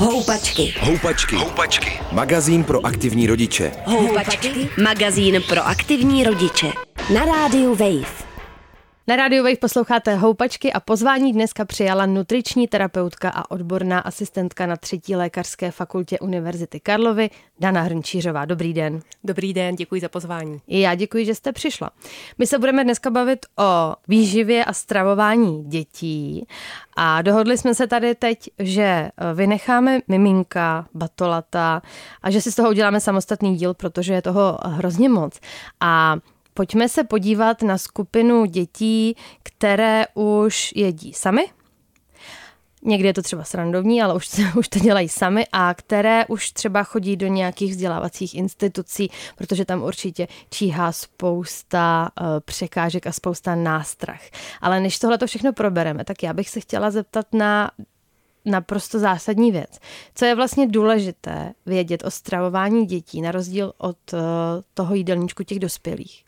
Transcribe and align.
Houpačky. 0.00 0.74
Houpačky. 0.80 1.36
Houpačky. 1.36 2.00
Magazín 2.12 2.64
pro 2.64 2.86
aktivní 2.86 3.26
rodiče. 3.26 3.72
Houpačky. 3.84 4.68
Magazín 4.82 5.42
pro 5.48 5.66
aktivní 5.66 6.24
rodiče. 6.24 6.72
Na 7.14 7.24
rádiu 7.24 7.74
Wave. 7.74 8.29
Na 9.10 9.16
rádiu 9.16 9.44
Wave 9.44 9.56
posloucháte 9.56 10.14
Houpačky 10.14 10.72
a 10.72 10.80
pozvání 10.80 11.32
dneska 11.32 11.64
přijala 11.64 12.06
nutriční 12.06 12.68
terapeutka 12.68 13.30
a 13.30 13.50
odborná 13.50 14.00
asistentka 14.00 14.66
na 14.66 14.76
třetí 14.76 15.16
lékařské 15.16 15.70
fakultě 15.70 16.18
Univerzity 16.18 16.80
Karlovy 16.80 17.30
Dana 17.60 17.82
Hrnčířová. 17.82 18.44
Dobrý 18.44 18.74
den. 18.74 19.00
Dobrý 19.24 19.54
den, 19.54 19.76
děkuji 19.76 20.00
za 20.00 20.08
pozvání. 20.08 20.60
I 20.68 20.80
já 20.80 20.94
děkuji, 20.94 21.24
že 21.24 21.34
jste 21.34 21.52
přišla. 21.52 21.90
My 22.38 22.46
se 22.46 22.58
budeme 22.58 22.84
dneska 22.84 23.10
bavit 23.10 23.46
o 23.58 23.94
výživě 24.08 24.64
a 24.64 24.72
stravování 24.72 25.64
dětí 25.64 26.46
a 26.96 27.22
dohodli 27.22 27.58
jsme 27.58 27.74
se 27.74 27.86
tady 27.86 28.14
teď, 28.14 28.50
že 28.58 29.10
vynecháme 29.34 30.00
miminka, 30.08 30.86
batolata 30.94 31.82
a 32.22 32.30
že 32.30 32.40
si 32.40 32.52
z 32.52 32.54
toho 32.54 32.68
uděláme 32.70 33.00
samostatný 33.00 33.56
díl, 33.56 33.74
protože 33.74 34.14
je 34.14 34.22
toho 34.22 34.58
hrozně 34.64 35.08
moc. 35.08 35.40
A 35.80 36.16
Pojďme 36.54 36.88
se 36.88 37.04
podívat 37.04 37.62
na 37.62 37.78
skupinu 37.78 38.44
dětí, 38.44 39.16
které 39.42 40.04
už 40.14 40.72
jedí 40.76 41.12
sami. 41.12 41.42
Někdy 42.82 43.08
je 43.08 43.14
to 43.14 43.22
třeba 43.22 43.44
srandovní, 43.44 44.02
ale 44.02 44.14
už, 44.14 44.28
už 44.56 44.68
to 44.68 44.78
dělají 44.78 45.08
sami 45.08 45.46
a 45.52 45.74
které 45.74 46.26
už 46.26 46.50
třeba 46.50 46.82
chodí 46.82 47.16
do 47.16 47.26
nějakých 47.26 47.70
vzdělávacích 47.70 48.34
institucí, 48.34 49.10
protože 49.36 49.64
tam 49.64 49.82
určitě 49.82 50.28
číhá 50.50 50.92
spousta 50.92 52.08
uh, 52.20 52.26
překážek 52.40 53.06
a 53.06 53.12
spousta 53.12 53.54
nástrah. 53.54 54.20
Ale 54.60 54.80
než 54.80 54.98
tohle 54.98 55.18
to 55.18 55.26
všechno 55.26 55.52
probereme, 55.52 56.04
tak 56.04 56.22
já 56.22 56.32
bych 56.32 56.48
se 56.48 56.60
chtěla 56.60 56.90
zeptat 56.90 57.26
na 57.32 57.70
naprosto 58.44 58.98
zásadní 58.98 59.52
věc. 59.52 59.78
Co 60.14 60.24
je 60.24 60.34
vlastně 60.34 60.66
důležité 60.66 61.52
vědět 61.66 62.04
o 62.04 62.10
stravování 62.10 62.86
dětí, 62.86 63.20
na 63.20 63.32
rozdíl 63.32 63.72
od 63.78 64.12
uh, 64.12 64.20
toho 64.74 64.94
jídelníčku 64.94 65.42
těch 65.42 65.58
dospělých? 65.58 66.24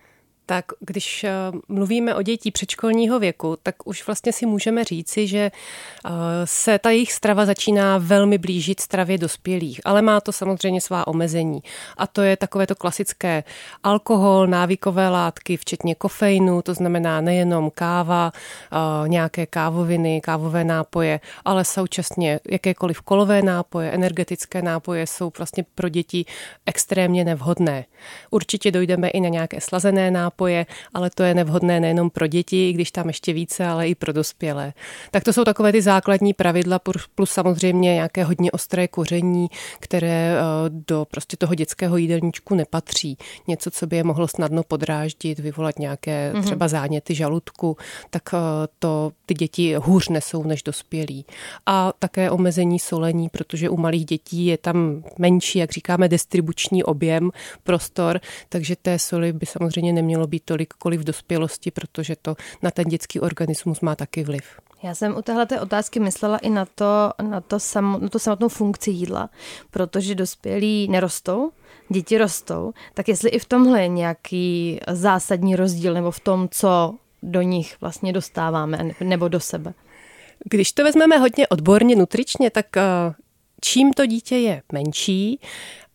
Tak 0.52 0.64
když 0.80 1.24
eh, 1.24 1.30
mluvíme 1.68 2.14
o 2.14 2.22
dětí 2.22 2.50
předškolního 2.50 3.18
věku, 3.18 3.58
tak 3.62 3.74
už 3.84 4.06
vlastně 4.06 4.32
si 4.32 4.46
můžeme 4.46 4.84
říci, 4.84 5.26
že 5.26 5.38
eh, 5.48 6.10
se 6.44 6.78
ta 6.78 6.90
jejich 6.90 7.12
strava 7.12 7.46
začíná 7.46 7.98
velmi 7.98 8.38
blížit 8.38 8.80
stravě 8.80 9.18
dospělých, 9.18 9.80
ale 9.84 10.02
má 10.02 10.20
to 10.20 10.32
samozřejmě 10.32 10.80
svá 10.80 11.06
omezení. 11.06 11.62
A 11.96 12.06
to 12.06 12.22
je 12.22 12.36
takové 12.36 12.66
to 12.66 12.74
klasické 12.74 13.44
alkohol, 13.82 14.46
návykové 14.46 15.08
látky, 15.08 15.56
včetně 15.56 15.94
kofeinu, 15.94 16.62
to 16.62 16.74
znamená 16.74 17.20
nejenom 17.20 17.70
káva, 17.70 18.32
eh, 18.32 19.08
nějaké 19.08 19.46
kávoviny, 19.46 20.20
kávové 20.20 20.64
nápoje, 20.64 21.20
ale 21.44 21.64
současně 21.64 22.40
jakékoliv 22.50 23.00
kolové 23.00 23.42
nápoje, 23.42 23.90
energetické 23.90 24.62
nápoje 24.62 25.06
jsou 25.06 25.32
vlastně 25.38 25.64
pro 25.74 25.88
děti 25.88 26.24
extrémně 26.66 27.24
nevhodné. 27.24 27.84
Určitě 28.30 28.70
dojdeme 28.70 29.08
i 29.08 29.20
na 29.20 29.28
nějaké 29.28 29.60
slazené 29.60 30.10
nápoje, 30.10 30.41
nápoje, 30.42 30.66
ale 30.94 31.10
to 31.10 31.22
je 31.22 31.34
nevhodné 31.34 31.80
nejenom 31.80 32.10
pro 32.10 32.26
děti, 32.26 32.72
když 32.72 32.90
tam 32.90 33.06
ještě 33.06 33.32
více, 33.32 33.66
ale 33.66 33.88
i 33.88 33.94
pro 33.94 34.12
dospělé. 34.12 34.72
Tak 35.10 35.24
to 35.24 35.32
jsou 35.32 35.44
takové 35.44 35.72
ty 35.72 35.82
základní 35.82 36.34
pravidla, 36.34 36.78
plus 37.14 37.30
samozřejmě 37.30 37.94
nějaké 37.94 38.24
hodně 38.24 38.50
ostré 38.50 38.88
koření, 38.88 39.48
které 39.80 40.34
eh, 40.34 40.42
do 40.68 41.06
prostě 41.10 41.36
toho 41.36 41.54
dětského 41.54 41.96
jídelníčku 41.96 42.54
nepatří. 42.54 43.18
Něco, 43.48 43.70
co 43.70 43.86
by 43.86 43.96
je 43.96 44.04
mohlo 44.04 44.28
snadno 44.28 44.62
podráždit, 44.62 45.38
vyvolat 45.38 45.78
nějaké 45.78 46.32
mm-hmm. 46.32 46.42
třeba 46.42 46.68
záněty 46.68 47.14
žaludku, 47.14 47.76
tak 48.10 48.22
eh, 48.34 48.38
to 48.78 49.12
ty 49.26 49.34
děti 49.34 49.74
hůř 49.74 50.08
nesou 50.08 50.42
než 50.42 50.62
dospělí. 50.62 51.26
A 51.66 51.92
také 51.98 52.30
omezení 52.30 52.78
solení, 52.78 53.28
protože 53.28 53.70
u 53.70 53.76
malých 53.76 54.04
dětí 54.04 54.46
je 54.46 54.58
tam 54.58 55.02
menší, 55.18 55.58
jak 55.58 55.72
říkáme, 55.72 56.08
distribuční 56.08 56.84
objem, 56.84 57.30
prostor, 57.62 58.20
takže 58.48 58.76
té 58.76 58.98
soli 58.98 59.32
by 59.32 59.46
samozřejmě 59.46 59.92
nemělo 59.92 60.21
být 60.26 60.42
tolik, 60.44 60.74
kolik 60.74 61.00
v 61.00 61.04
dospělosti, 61.04 61.70
protože 61.70 62.16
to 62.22 62.36
na 62.62 62.70
ten 62.70 62.84
dětský 62.84 63.20
organismus 63.20 63.80
má 63.80 63.96
taky 63.96 64.24
vliv. 64.24 64.44
Já 64.82 64.94
jsem 64.94 65.16
u 65.16 65.22
téhle 65.22 65.46
otázky 65.60 66.00
myslela 66.00 66.38
i 66.38 66.50
na 66.50 66.66
to, 66.74 67.10
na 67.22 67.40
to, 67.40 67.60
sam, 67.60 67.98
na 68.02 68.08
to 68.08 68.18
samotnou 68.18 68.48
funkci 68.48 68.90
jídla, 68.90 69.30
protože 69.70 70.14
dospělí 70.14 70.88
nerostou, 70.88 71.52
děti 71.88 72.18
rostou, 72.18 72.72
tak 72.94 73.08
jestli 73.08 73.30
i 73.30 73.38
v 73.38 73.44
tomhle 73.44 73.82
je 73.82 73.88
nějaký 73.88 74.80
zásadní 74.88 75.56
rozdíl, 75.56 75.94
nebo 75.94 76.10
v 76.10 76.20
tom, 76.20 76.48
co 76.50 76.94
do 77.22 77.42
nich 77.42 77.76
vlastně 77.80 78.12
dostáváme, 78.12 78.78
nebo 79.00 79.28
do 79.28 79.40
sebe. 79.40 79.74
Když 80.44 80.72
to 80.72 80.84
vezmeme 80.84 81.18
hodně 81.18 81.48
odborně, 81.48 81.96
nutričně, 81.96 82.50
tak 82.50 82.76
eh, 82.76 82.82
čím 83.60 83.92
to 83.92 84.06
dítě 84.06 84.36
je 84.36 84.62
menší, 84.72 85.40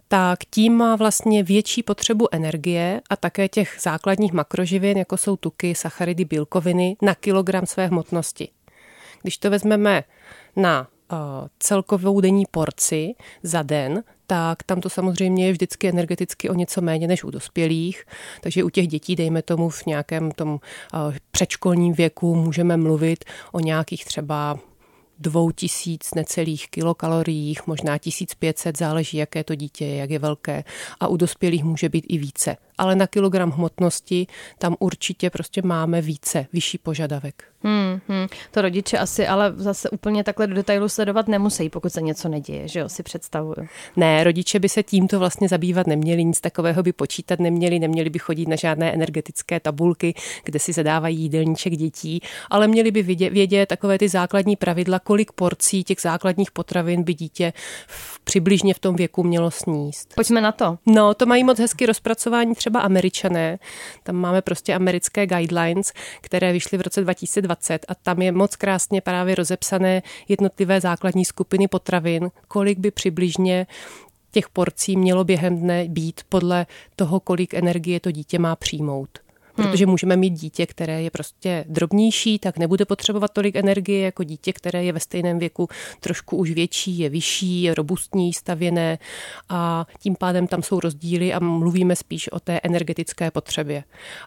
tak 0.07 0.40
tím 0.50 0.73
má 0.73 0.95
vlastně 0.95 1.44
větší 1.44 1.84
potřebu 1.84 2.28
energie 2.31 3.01
a 3.09 3.16
také 3.16 3.50
těch 3.50 3.78
základních 3.81 4.34
makroživin, 4.34 4.97
jako 4.97 5.18
jsou 5.18 5.35
tuky, 5.35 5.75
sacharidy, 5.75 6.25
bílkoviny, 6.25 6.97
na 7.01 7.16
kilogram 7.16 7.66
své 7.66 7.88
hmotnosti. 7.88 8.50
Když 9.22 9.38
to 9.38 9.50
vezmeme 9.50 10.03
na 10.56 10.88
uh, 11.12 11.18
celkovou 11.59 12.22
denní 12.22 12.45
porci 12.51 13.16
za 13.44 13.63
den, 13.63 14.03
tak 14.28 14.63
tam 14.63 14.81
to 14.81 14.90
samozřejmě 14.90 15.45
je 15.45 15.51
vždycky 15.51 15.90
energeticky 15.90 16.50
o 16.50 16.53
něco 16.53 16.81
méně 16.81 17.07
než 17.07 17.24
u 17.24 17.29
dospělých. 17.29 18.03
Takže 18.41 18.63
u 18.63 18.69
těch 18.69 18.88
dětí, 18.88 19.16
dejme 19.16 19.41
tomu 19.41 19.69
v 19.69 19.85
nějakém 19.85 20.31
tom 20.31 20.50
uh, 20.50 20.59
předškolním 21.31 21.94
věku, 21.94 22.35
můžeme 22.35 22.78
mluvit 22.78 23.25
o 23.51 23.59
nějakých 23.59 24.06
třeba 24.06 24.59
dvou 25.20 25.52
tisíc 25.52 26.14
necelých 26.14 26.70
kilokaloriích, 26.70 27.68
možná 27.68 27.98
1500, 27.98 28.78
záleží, 28.78 29.18
jaké 29.18 29.44
to 29.44 29.56
dítě 29.56 29.86
je, 29.86 29.96
jak 29.96 30.10
je 30.10 30.20
velké. 30.20 30.64
A 31.00 31.08
u 31.08 31.18
dospělých 31.18 31.64
může 31.64 31.90
být 31.90 32.06
i 32.10 32.18
více. 32.18 32.58
Ale 32.78 32.96
na 32.96 33.08
kilogram 33.08 33.52
hmotnosti 33.52 34.28
tam 34.60 34.76
určitě 34.80 35.30
prostě 35.30 35.62
máme 35.62 36.02
více, 36.02 36.46
vyšší 36.54 36.78
požadavek. 36.78 37.44
Hmm, 37.64 38.00
hmm. 38.08 38.28
To 38.52 38.62
rodiče 38.62 38.98
asi 38.98 39.28
ale 39.28 39.54
zase 39.56 39.90
úplně 39.90 40.24
takhle 40.24 40.48
do 40.48 40.56
detailu 40.56 40.90
sledovat 40.90 41.28
nemusí, 41.28 41.70
pokud 41.70 41.94
se 41.94 42.02
něco 42.02 42.30
neděje, 42.30 42.68
že 42.68 42.80
jo, 42.80 42.90
si 42.90 43.04
představuju. 43.04 43.68
Ne, 43.96 44.24
rodiče 44.24 44.60
by 44.60 44.70
se 44.70 44.84
tímto 44.84 45.20
vlastně 45.20 45.50
zabývat 45.50 45.88
neměli, 45.88 46.24
nic 46.24 46.42
takového 46.42 46.84
by 46.84 46.94
počítat 46.94 47.40
neměli, 47.40 47.80
neměli 47.80 48.10
by 48.10 48.20
chodit 48.20 48.48
na 48.48 48.56
žádné 48.56 48.94
energetické 48.94 49.60
tabulky, 49.60 50.14
kde 50.44 50.60
si 50.60 50.74
zadávají 50.74 51.20
jídelníček 51.20 51.74
dětí, 51.74 52.22
ale 52.50 52.68
měli 52.68 52.92
by 52.92 53.02
vědět, 53.04 53.30
vědět 53.30 53.66
takové 53.66 53.98
ty 53.98 54.10
základní 54.10 54.56
pravidla, 54.56 55.00
kolik 55.00 55.32
porcí 55.32 55.84
těch 55.84 56.02
základních 56.02 56.52
potravin 56.52 57.04
by 57.04 57.14
dítě 57.14 57.54
v, 57.88 58.20
přibližně 58.20 58.74
v 58.74 58.80
tom 58.80 58.96
věku 58.96 59.24
mělo 59.24 59.52
sníst. 59.52 60.14
Pojďme 60.16 60.42
na 60.42 60.52
to. 60.52 60.78
No, 60.86 61.14
to 61.14 61.26
mají 61.26 61.44
moc 61.44 61.60
hezky 61.60 61.86
rozpracování 61.86 62.56
třeba 62.56 62.67
američané. 62.76 63.60
Tam 64.04 64.16
máme 64.16 64.42
prostě 64.42 64.74
americké 64.74 65.28
guidelines, 65.28 65.94
které 66.22 66.54
vyšly 66.54 66.78
v 66.78 66.82
roce 66.82 67.02
2020 67.02 67.48
20 67.48 67.86
a 67.88 67.96
tam 67.96 68.22
je 68.22 68.32
moc 68.32 68.56
krásně 68.56 69.02
právě 69.02 69.36
rozepsané 69.36 70.02
jednotlivé 70.28 70.82
základní 70.82 71.26
skupiny 71.26 71.68
potravin, 71.68 72.30
kolik 72.48 72.80
by 72.80 72.92
přibližně 72.92 73.68
těch 74.32 74.50
porcí 74.50 74.98
mělo 74.98 75.24
během 75.24 75.60
dne 75.60 75.86
být 75.88 76.22
podle 76.30 76.66
toho, 76.96 77.20
kolik 77.20 77.54
energie 77.54 78.00
to 78.00 78.12
dítě 78.12 78.40
má 78.40 78.56
přijmout. 78.56 79.27
Hmm. 79.57 79.72
Protože 79.72 79.85
můžeme 79.85 80.18
mít 80.18 80.29
dítě, 80.29 80.66
které 80.66 81.01
je 81.01 81.12
prostě 81.12 81.66
drobnější, 81.68 82.40
tak 82.40 82.57
nebude 82.57 82.85
potřebovat 82.85 83.34
tolik 83.34 83.56
energie 83.56 84.01
jako 84.01 84.23
dítě, 84.23 84.53
které 84.53 84.84
je 84.84 84.94
ve 84.94 85.00
stejném 85.00 85.40
věku 85.40 85.68
trošku 86.00 86.38
už 86.38 86.51
větší, 86.51 87.00
je 87.00 87.09
vyšší, 87.09 87.62
je 87.62 87.75
robustní, 87.75 88.34
stavěné 88.34 88.97
a 89.50 89.85
tím 90.00 90.16
pádem 90.16 90.47
tam 90.47 90.63
jsou 90.63 90.79
rozdíly 90.79 91.34
a 91.34 91.40
mluvíme 91.40 91.95
spíš 91.95 92.31
o 92.31 92.40
té 92.40 92.59
energetické 92.63 93.31
potřebě. 93.31 93.84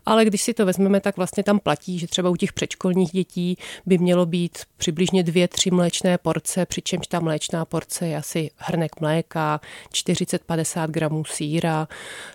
Ale 0.06 0.24
když 0.24 0.42
si 0.42 0.54
to 0.54 0.66
vezmeme, 0.66 1.00
tak 1.00 1.16
vlastně 1.16 1.42
tam 1.42 1.58
platí, 1.58 1.98
že 1.98 2.06
třeba 2.06 2.30
u 2.30 2.36
těch 2.36 2.52
předškolních 2.52 3.10
dětí 3.10 3.56
by 3.86 3.98
mělo 3.98 4.26
být 4.26 4.58
přibližně 4.76 5.22
dvě, 5.22 5.48
tři 5.48 5.70
mléčné 5.70 6.18
porce, 6.18 6.66
přičemž 6.66 7.06
ta 7.06 7.20
mléčná 7.20 7.64
porce 7.64 8.06
je 8.06 8.16
asi 8.16 8.50
hrnek 8.56 9.00
mléka, 9.00 9.60
40-50 9.92 10.90
gramů 10.90 11.24
síra, 11.24 11.88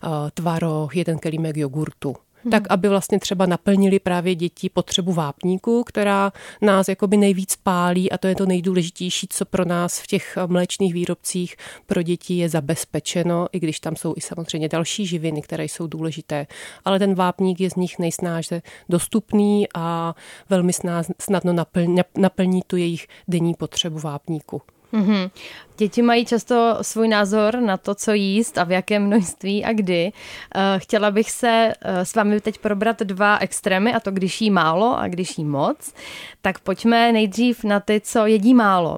eh, 0.04 0.08
tvaroh, 0.34 0.96
jeden 0.96 1.20
kelímek 1.20 1.58
jogurtu 1.58 2.16
hmm. 2.46 2.52
tak 2.52 2.64
aby 2.70 2.90
vlastně 2.90 3.20
třeba 3.20 3.46
naplnili 3.46 4.00
právě 4.00 4.36
děti 4.36 4.70
potřebu 4.70 5.14
vápníku, 5.14 5.84
která 5.84 6.32
nás 6.62 6.88
jakoby 6.88 7.18
nejvíc 7.18 7.56
pálí 7.56 8.12
a 8.12 8.18
to 8.18 8.28
je 8.28 8.36
to 8.36 8.46
nejdůležitější, 8.46 9.28
co 9.30 9.46
pro 9.46 9.66
nás 9.66 10.00
v 10.00 10.08
těch 10.08 10.38
mléčných 10.48 10.94
výrobcích 10.94 11.56
pro 11.86 12.02
děti 12.02 12.34
je 12.34 12.50
zabezpečeno, 12.50 13.48
i 13.52 13.60
když 13.60 13.80
tam 13.80 13.96
jsou 13.96 14.14
i 14.18 14.22
samozřejmě 14.22 14.70
další 14.70 15.06
živiny, 15.06 15.42
které 15.42 15.64
jsou 15.64 15.88
důležité. 15.88 16.48
Ale 16.86 17.00
ten 17.00 17.16
vápník 17.16 17.60
je 17.60 17.70
z 17.70 17.76
nich 17.76 18.00
nejsnáže 18.00 18.62
dostupný 18.90 19.68
a 19.76 20.16
velmi 20.50 20.72
snadno 21.20 21.54
naplní, 21.54 22.02
naplní 22.18 22.62
tu 22.68 22.78
jejich 22.78 23.08
denní 23.28 23.54
potřebu 23.54 24.00
vápníku. 24.00 24.62
Mm-hmm. 24.94 25.32
Děti 25.78 26.02
mají 26.02 26.26
často 26.26 26.78
svůj 26.82 27.08
názor 27.08 27.60
na 27.60 27.78
to, 27.78 27.96
co 27.96 28.14
jíst 28.14 28.58
a 28.58 28.64
v 28.64 28.72
jakém 28.72 29.06
množství 29.06 29.66
a 29.66 29.74
kdy. 29.74 30.12
Eh, 30.56 30.80
chtěla 30.80 31.12
bych 31.12 31.32
se 31.32 31.74
eh, 31.82 32.06
s 32.06 32.16
vámi 32.16 32.42
teď 32.42 32.58
probrat 32.58 33.00
dva 33.00 33.38
extrémy, 33.38 33.94
a 33.94 34.00
to 34.00 34.12
když 34.12 34.42
jí 34.42 34.52
málo 34.52 35.00
a 35.00 35.08
když 35.08 35.38
jí 35.38 35.46
moc. 35.46 35.94
Tak 36.42 36.60
pojďme 36.60 37.12
nejdřív 37.12 37.64
na 37.64 37.80
ty, 37.80 38.02
co 38.02 38.26
jedí 38.26 38.54
málo. 38.54 38.98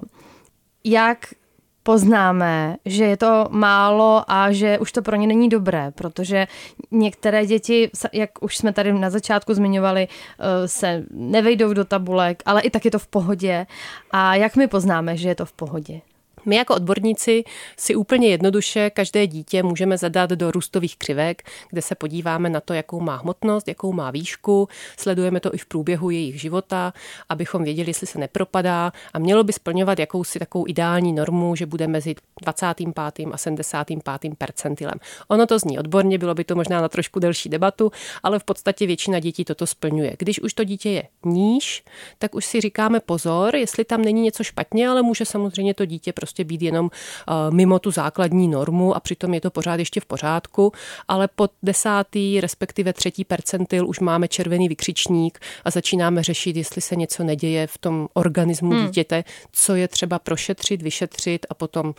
Jak 0.84 1.26
poznáme, 1.88 2.76
že 2.84 3.04
je 3.04 3.16
to 3.16 3.48
málo 3.50 4.20
a 4.28 4.52
že 4.52 4.78
už 4.78 4.92
to 4.92 5.02
pro 5.02 5.16
ně 5.16 5.26
není 5.26 5.48
dobré, 5.48 5.90
protože 5.90 6.46
některé 6.90 7.46
děti, 7.46 7.90
jak 8.12 8.30
už 8.40 8.56
jsme 8.56 8.72
tady 8.72 8.92
na 8.92 9.10
začátku 9.10 9.54
zmiňovali, 9.54 10.08
eh, 10.08 10.68
se 10.68 11.04
nevejdou 11.10 11.72
do 11.72 11.84
tabulek, 11.84 12.42
ale 12.46 12.60
i 12.60 12.70
tak 12.70 12.84
je 12.84 12.90
to 12.90 12.98
v 12.98 13.06
pohodě. 13.06 13.66
A 14.10 14.34
jak 14.34 14.56
my 14.56 14.68
poznáme, 14.68 15.16
že 15.16 15.28
je 15.28 15.34
to 15.34 15.44
v 15.44 15.52
pohodě? 15.52 16.00
My 16.46 16.56
jako 16.56 16.74
odborníci 16.74 17.44
si 17.76 17.94
úplně 17.94 18.28
jednoduše 18.28 18.90
každé 18.90 19.26
dítě 19.26 19.62
můžeme 19.62 19.98
zadat 19.98 20.30
do 20.30 20.50
růstových 20.50 20.96
křivek, 20.96 21.42
kde 21.70 21.82
se 21.82 21.94
podíváme 21.94 22.50
na 22.50 22.60
to, 22.60 22.74
jakou 22.74 23.00
má 23.00 23.16
hmotnost, 23.16 23.68
jakou 23.68 23.92
má 23.92 24.10
výšku, 24.10 24.68
sledujeme 24.96 25.40
to 25.40 25.54
i 25.54 25.58
v 25.58 25.66
průběhu 25.66 26.10
jejich 26.10 26.40
života, 26.40 26.92
abychom 27.28 27.64
věděli, 27.64 27.90
jestli 27.90 28.06
se 28.06 28.18
nepropadá 28.18 28.92
a 29.12 29.18
mělo 29.18 29.44
by 29.44 29.52
splňovat 29.52 29.98
jakousi 29.98 30.38
takovou 30.38 30.68
ideální 30.68 31.12
normu, 31.12 31.56
že 31.56 31.66
bude 31.66 31.86
mezi 31.86 32.14
25. 32.42 32.88
a 33.32 33.36
75. 33.36 34.34
percentilem. 34.38 34.94
Ono 35.28 35.46
to 35.46 35.58
zní 35.58 35.78
odborně, 35.78 36.18
bylo 36.18 36.34
by 36.34 36.44
to 36.44 36.54
možná 36.54 36.80
na 36.80 36.88
trošku 36.88 37.20
delší 37.20 37.48
debatu, 37.48 37.92
ale 38.22 38.38
v 38.38 38.44
podstatě 38.44 38.86
většina 38.86 39.20
dětí 39.20 39.44
toto 39.44 39.66
splňuje. 39.66 40.16
Když 40.18 40.40
už 40.40 40.54
to 40.54 40.64
dítě 40.64 40.90
je 40.90 41.02
níž, 41.24 41.84
tak 42.18 42.34
už 42.34 42.44
si 42.44 42.60
říkáme 42.60 43.00
pozor, 43.00 43.56
jestli 43.56 43.84
tam 43.84 44.02
není 44.02 44.22
něco 44.22 44.44
špatně, 44.44 44.88
ale 44.88 45.02
může 45.02 45.24
samozřejmě 45.24 45.74
to 45.74 45.84
dítě 45.84 46.12
prostě 46.12 46.27
prostě 46.28 46.44
být 46.44 46.62
jenom 46.62 46.90
eh, 46.90 47.32
mimo 47.50 47.78
tu 47.78 47.90
základní 47.90 48.48
normu 48.48 48.96
a 48.96 49.00
přitom 49.00 49.34
je 49.34 49.40
to 49.40 49.50
pořád 49.50 49.78
ještě 49.78 50.00
v 50.00 50.06
pořádku, 50.06 50.72
ale 51.08 51.28
pod 51.28 51.50
desátý, 51.62 52.40
respektive 52.40 52.92
třetí 52.92 53.24
percentil 53.24 53.88
už 53.88 54.00
máme 54.00 54.28
červený 54.28 54.68
vykřičník 54.68 55.38
a 55.64 55.70
začínáme 55.70 56.22
řešit, 56.22 56.56
jestli 56.56 56.80
se 56.80 56.96
něco 56.96 57.24
neděje 57.24 57.66
v 57.66 57.78
tom 57.78 58.08
organismu 58.14 58.70
hmm. 58.70 58.86
dítěte, 58.86 59.24
co 59.52 59.74
je 59.74 59.88
třeba 59.88 60.18
prošetřit, 60.18 60.82
vyšetřit 60.82 61.46
a 61.50 61.54
potom 61.54 61.86
uh, 61.86 61.94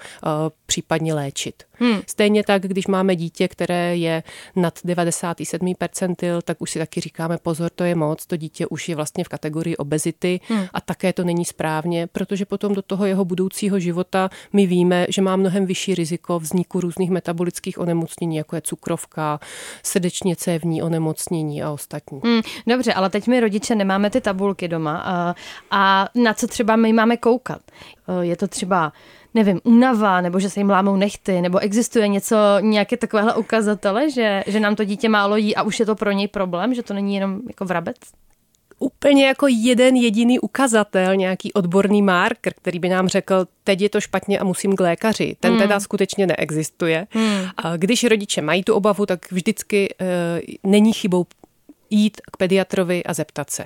případně 0.65 1.13
léčit. 1.13 1.63
Hmm. 1.79 2.01
Stejně 2.07 2.43
tak, 2.43 2.61
když 2.61 2.87
máme 2.87 3.15
dítě, 3.15 3.47
které 3.47 3.97
je 3.97 4.23
nad 4.55 4.79
97 4.83 5.75
percentil, 5.77 6.41
tak 6.41 6.61
už 6.61 6.71
si 6.71 6.79
taky 6.79 7.01
říkáme 7.01 7.37
pozor, 7.37 7.71
to 7.75 7.83
je 7.83 7.95
moc, 7.95 8.25
to 8.25 8.37
dítě 8.37 8.67
už 8.67 8.89
je 8.89 8.95
vlastně 8.95 9.23
v 9.23 9.27
kategorii 9.27 9.77
obezity 9.77 10.39
hmm. 10.47 10.65
a 10.73 10.81
také 10.81 11.13
to 11.13 11.23
není 11.23 11.45
správně, 11.45 12.07
protože 12.07 12.45
potom 12.45 12.75
do 12.75 12.81
toho 12.81 13.05
jeho 13.05 13.25
budoucího 13.25 13.79
života 13.79 14.18
my 14.53 14.65
víme, 14.65 15.05
že 15.09 15.21
má 15.21 15.35
mnohem 15.35 15.65
vyšší 15.65 15.95
riziko 15.95 16.39
vzniku 16.39 16.79
různých 16.79 17.09
metabolických 17.09 17.79
onemocnění, 17.79 18.35
jako 18.35 18.55
je 18.55 18.61
cukrovka, 18.61 19.39
srdečně 19.83 20.35
cévní 20.35 20.81
onemocnění 20.81 21.63
a 21.63 21.71
ostatní. 21.71 22.21
Hmm, 22.23 22.41
dobře, 22.67 22.93
ale 22.93 23.09
teď 23.09 23.27
my 23.27 23.39
rodiče 23.39 23.75
nemáme 23.75 24.09
ty 24.09 24.21
tabulky 24.21 24.67
doma 24.67 25.01
a, 25.05 25.35
a 25.71 26.09
na 26.15 26.33
co 26.33 26.47
třeba 26.47 26.75
my 26.75 26.93
máme 26.93 27.17
koukat? 27.17 27.61
Je 28.21 28.35
to 28.35 28.47
třeba 28.47 28.93
nevím, 29.33 29.61
únava, 29.63 30.21
nebo 30.21 30.39
že 30.39 30.49
se 30.49 30.59
jim 30.59 30.69
lámou 30.69 30.95
nechty, 30.95 31.41
nebo 31.41 31.59
existuje 31.59 32.07
něco, 32.07 32.35
nějaké 32.59 32.97
takovéhle 32.97 33.35
ukazatele, 33.35 34.11
že, 34.11 34.43
že 34.47 34.59
nám 34.59 34.75
to 34.75 34.83
dítě 34.83 35.09
málo 35.09 35.35
jí 35.35 35.55
a 35.55 35.63
už 35.63 35.79
je 35.79 35.85
to 35.85 35.95
pro 35.95 36.11
něj 36.11 36.27
problém, 36.27 36.73
že 36.73 36.83
to 36.83 36.93
není 36.93 37.15
jenom 37.15 37.39
jako 37.47 37.65
vrabec? 37.65 37.95
Úplně 38.79 39.27
jako 39.27 39.47
jeden 39.47 39.95
jediný 39.95 40.39
ukazatel, 40.39 41.15
nějaký 41.15 41.53
odborný 41.53 42.01
marker, 42.01 42.53
který 42.53 42.79
by 42.79 42.89
nám 42.89 43.07
řekl, 43.07 43.47
teď 43.63 43.81
je 43.81 43.89
to 43.89 44.01
špatně 44.01 44.39
a 44.39 44.43
musím 44.43 44.75
k 44.75 44.79
lékaři. 44.79 45.35
Ten 45.39 45.51
hmm. 45.51 45.61
teda 45.61 45.79
skutečně 45.79 46.27
neexistuje. 46.27 47.07
Hmm. 47.09 47.45
A 47.57 47.77
když 47.77 48.03
rodiče 48.03 48.41
mají 48.41 48.63
tu 48.63 48.73
obavu, 48.73 49.05
tak 49.05 49.31
vždycky 49.31 49.95
e, 50.01 50.05
není 50.63 50.93
chybou 50.93 51.25
jít 51.89 52.21
k 52.31 52.37
pediatrovi 52.37 53.03
a 53.03 53.13
zeptat 53.13 53.49
se. 53.49 53.65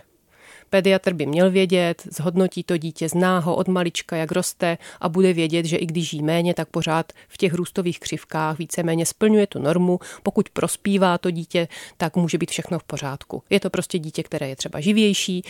Pediatr 0.74 1.14
by 1.14 1.26
měl 1.26 1.52
vědět, 1.52 2.04
zhodnotí 2.12 2.64
to 2.64 2.78
dítě, 2.78 3.10
zná 3.10 3.40
ho 3.40 3.56
od 3.56 3.68
malička, 3.68 4.16
jak 4.16 4.32
roste 4.32 4.78
a 5.02 5.10
bude 5.10 5.34
vědět, 5.34 5.66
že 5.66 5.78
i 5.78 5.86
když 5.86 6.14
jí 6.14 6.24
méně, 6.24 6.54
tak 6.54 6.70
pořád 6.70 7.14
v 7.28 7.38
těch 7.38 7.54
růstových 7.54 8.00
křivkách 8.00 8.58
víceméně 8.58 9.06
splňuje 9.06 9.48
tu 9.48 9.60
normu. 9.60 10.00
Pokud 10.24 10.50
prospívá 10.50 11.18
to 11.18 11.32
dítě, 11.32 11.68
tak 11.98 12.16
může 12.16 12.38
být 12.38 12.52
všechno 12.52 12.80
v 12.80 12.84
pořádku. 12.84 13.44
Je 13.50 13.60
to 13.60 13.70
prostě 13.70 14.00
dítě, 14.00 14.24
které 14.24 14.50
je 14.50 14.56
třeba 14.56 14.80
živější, 14.80 15.44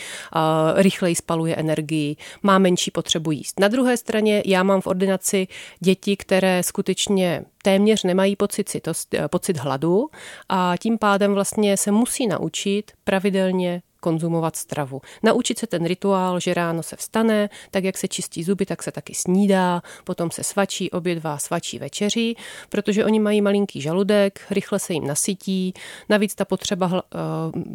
rychleji 0.74 1.14
spaluje 1.14 1.56
energii, 1.56 2.16
má 2.42 2.58
menší 2.58 2.90
potřebu 2.90 3.30
jíst. 3.30 3.60
Na 3.60 3.68
druhé 3.68 3.96
straně 3.96 4.42
já 4.46 4.62
mám 4.62 4.80
v 4.80 4.86
ordinaci 4.86 5.46
děti, 5.80 6.16
které 6.16 6.62
skutečně 6.62 7.44
téměř 7.62 8.02
nemají 8.02 8.36
pocit, 8.36 8.68
citost, 8.68 9.14
pocit 9.30 9.56
hladu 9.56 10.08
a 10.48 10.74
tím 10.80 10.98
pádem 10.98 11.34
vlastně 11.34 11.76
se 11.76 11.90
musí 11.90 12.26
naučit 12.26 12.92
pravidelně 13.04 13.82
konzumovat 14.04 14.56
stravu. 14.56 15.00
Naučit 15.22 15.58
se 15.58 15.66
ten 15.66 15.84
rituál, 15.86 16.40
že 16.40 16.54
ráno 16.54 16.82
se 16.82 16.96
vstane, 16.96 17.48
tak 17.70 17.84
jak 17.84 17.98
se 17.98 18.08
čistí 18.08 18.44
zuby, 18.44 18.66
tak 18.66 18.82
se 18.82 18.92
taky 18.92 19.14
snídá, 19.14 19.82
potom 20.04 20.30
se 20.30 20.44
svačí, 20.44 20.90
obědvá, 20.90 21.38
svačí 21.38 21.78
večeří, 21.78 22.36
protože 22.68 23.04
oni 23.04 23.20
mají 23.20 23.40
malinký 23.40 23.80
žaludek, 23.80 24.40
rychle 24.50 24.78
se 24.78 24.92
jim 24.92 25.06
nasytí, 25.06 25.74
navíc 26.08 26.34
ta 26.34 26.44
potřeba 26.44 26.90
eh, 26.92 27.18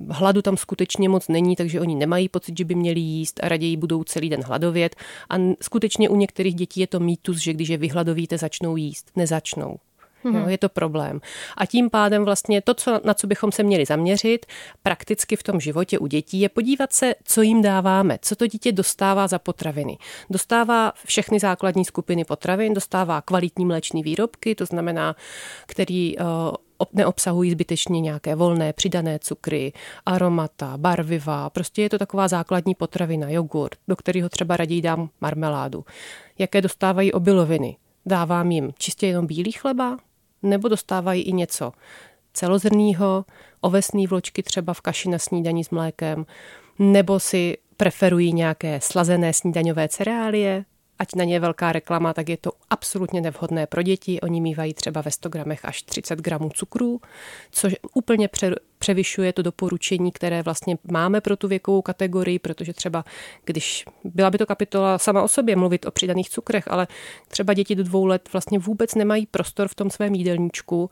hladu 0.09 0.41
tam 0.41 0.57
skutečně 0.57 1.09
moc 1.09 1.27
není, 1.27 1.55
takže 1.55 1.81
oni 1.81 1.95
nemají 1.95 2.29
pocit, 2.29 2.57
že 2.57 2.65
by 2.65 2.75
měli 2.75 2.99
jíst 2.99 3.39
a 3.43 3.49
raději 3.49 3.77
budou 3.77 4.03
celý 4.03 4.29
den 4.29 4.43
hladovět. 4.43 4.95
A 5.29 5.35
skutečně 5.61 6.09
u 6.09 6.15
některých 6.15 6.55
dětí 6.55 6.79
je 6.79 6.87
to 6.87 6.99
mýtus, 6.99 7.37
že 7.37 7.53
když 7.53 7.69
je 7.69 7.77
vyhladovíte, 7.77 8.37
začnou 8.37 8.77
jíst. 8.77 9.11
Nezačnou. 9.15 9.88
Mm-hmm. 10.25 10.36
Jo, 10.36 10.42
mhm. 10.42 10.50
je 10.50 10.57
to 10.57 10.69
problém. 10.69 11.21
A 11.57 11.66
tím 11.66 11.89
pádem 11.89 12.25
vlastně 12.25 12.62
to, 12.62 12.74
co, 12.74 13.00
na 13.04 13.13
co 13.13 13.27
bychom 13.27 13.51
se 13.51 13.63
měli 13.63 13.86
zaměřit 13.86 14.45
prakticky 14.83 15.36
v 15.36 15.44
tom 15.44 15.60
životě 15.60 16.00
u 16.00 16.07
dětí, 16.07 16.39
je 16.39 16.50
podívat 16.50 16.94
se, 16.94 17.16
co 17.24 17.42
jim 17.42 17.62
dáváme, 17.62 18.18
co 18.21 18.36
to 18.36 18.48
dítě 18.48 18.71
dostává 18.71 19.27
za 19.27 19.39
potraviny. 19.39 19.98
Dostává 20.30 20.94
všechny 21.06 21.39
základní 21.39 21.86
skupiny 21.86 22.25
potravin, 22.25 22.74
dostává 22.74 23.21
kvalitní 23.21 23.66
mléčné 23.66 24.01
výrobky, 24.01 24.56
to 24.56 24.66
znamená, 24.66 25.16
který 25.66 26.18
uh, 26.18 26.25
neobsahují 26.94 27.51
zbytečně 27.51 28.01
nějaké 28.01 28.36
volné 28.36 28.74
přidané 28.74 29.19
cukry, 29.19 29.74
aromata, 30.06 30.77
barviva. 30.77 31.50
Prostě 31.50 31.81
je 31.81 31.89
to 31.89 31.98
taková 31.98 32.27
základní 32.27 32.75
potravina, 32.75 33.30
jogurt, 33.30 33.77
do 33.88 33.95
kterého 33.95 34.30
třeba 34.30 34.57
raději 34.57 34.81
dám 34.81 35.10
marmeládu. 35.22 35.86
Jaké 36.38 36.62
dostávají 36.62 37.13
obiloviny? 37.13 37.77
Dávám 38.06 38.51
jim 38.51 38.72
čistě 38.77 39.07
jenom 39.07 39.27
bílý 39.27 39.51
chleba, 39.51 39.98
nebo 40.44 40.68
dostávají 40.68 41.21
i 41.21 41.33
něco 41.33 41.71
celozrnného, 42.33 43.25
ovesné 43.62 44.07
vločky 44.07 44.44
třeba 44.44 44.74
v 44.74 44.81
kaši 44.81 45.09
na 45.09 45.19
snídaní 45.19 45.63
s 45.63 45.69
mlékem, 45.69 46.25
nebo 46.80 47.19
si 47.19 47.57
preferují 47.77 48.33
nějaké 48.33 48.80
slazené 48.81 49.33
snídaňové 49.33 49.89
cereálie, 49.89 50.65
ať 51.00 51.16
na 51.16 51.24
ně 51.24 51.36
je 51.36 51.40
velká 51.40 51.72
reklama, 51.72 52.13
tak 52.13 52.30
je 52.30 52.38
to 52.38 52.51
absolutně 52.69 53.22
nevhodné 53.22 53.68
pro 53.68 53.81
děti. 53.81 54.22
Oni 54.22 54.41
mývají 54.41 54.74
třeba 54.74 55.01
ve 55.01 55.12
100 55.12 55.29
gramech 55.29 55.65
až 55.65 55.82
30 55.82 56.20
gramů 56.20 56.50
cukru, 56.50 57.01
což 57.51 57.75
úplně 57.94 58.27
pře- 58.27 58.56
převyšuje 58.79 59.34
to 59.34 59.41
doporučení, 59.41 60.12
které 60.12 60.44
vlastně 60.44 60.77
máme 60.91 61.22
pro 61.22 61.36
tu 61.36 61.48
věkovou 61.48 61.82
kategorii, 61.82 62.39
protože 62.39 62.74
třeba, 62.74 63.06
když 63.46 63.86
byla 64.03 64.29
by 64.29 64.38
to 64.38 64.46
kapitola 64.46 64.98
sama 64.98 65.24
o 65.24 65.27
sobě, 65.27 65.56
mluvit 65.56 65.86
o 65.86 65.91
přidaných 65.91 66.29
cukrech, 66.29 66.68
ale 66.68 66.88
třeba 67.27 67.53
děti 67.53 67.75
do 67.75 67.84
dvou 67.84 68.06
let 68.06 68.29
vlastně 68.34 68.60
vůbec 68.60 68.96
nemají 68.96 69.25
prostor 69.25 69.68
v 69.68 69.75
tom 69.75 69.89
svém 69.89 70.15
jídelníčku 70.15 70.89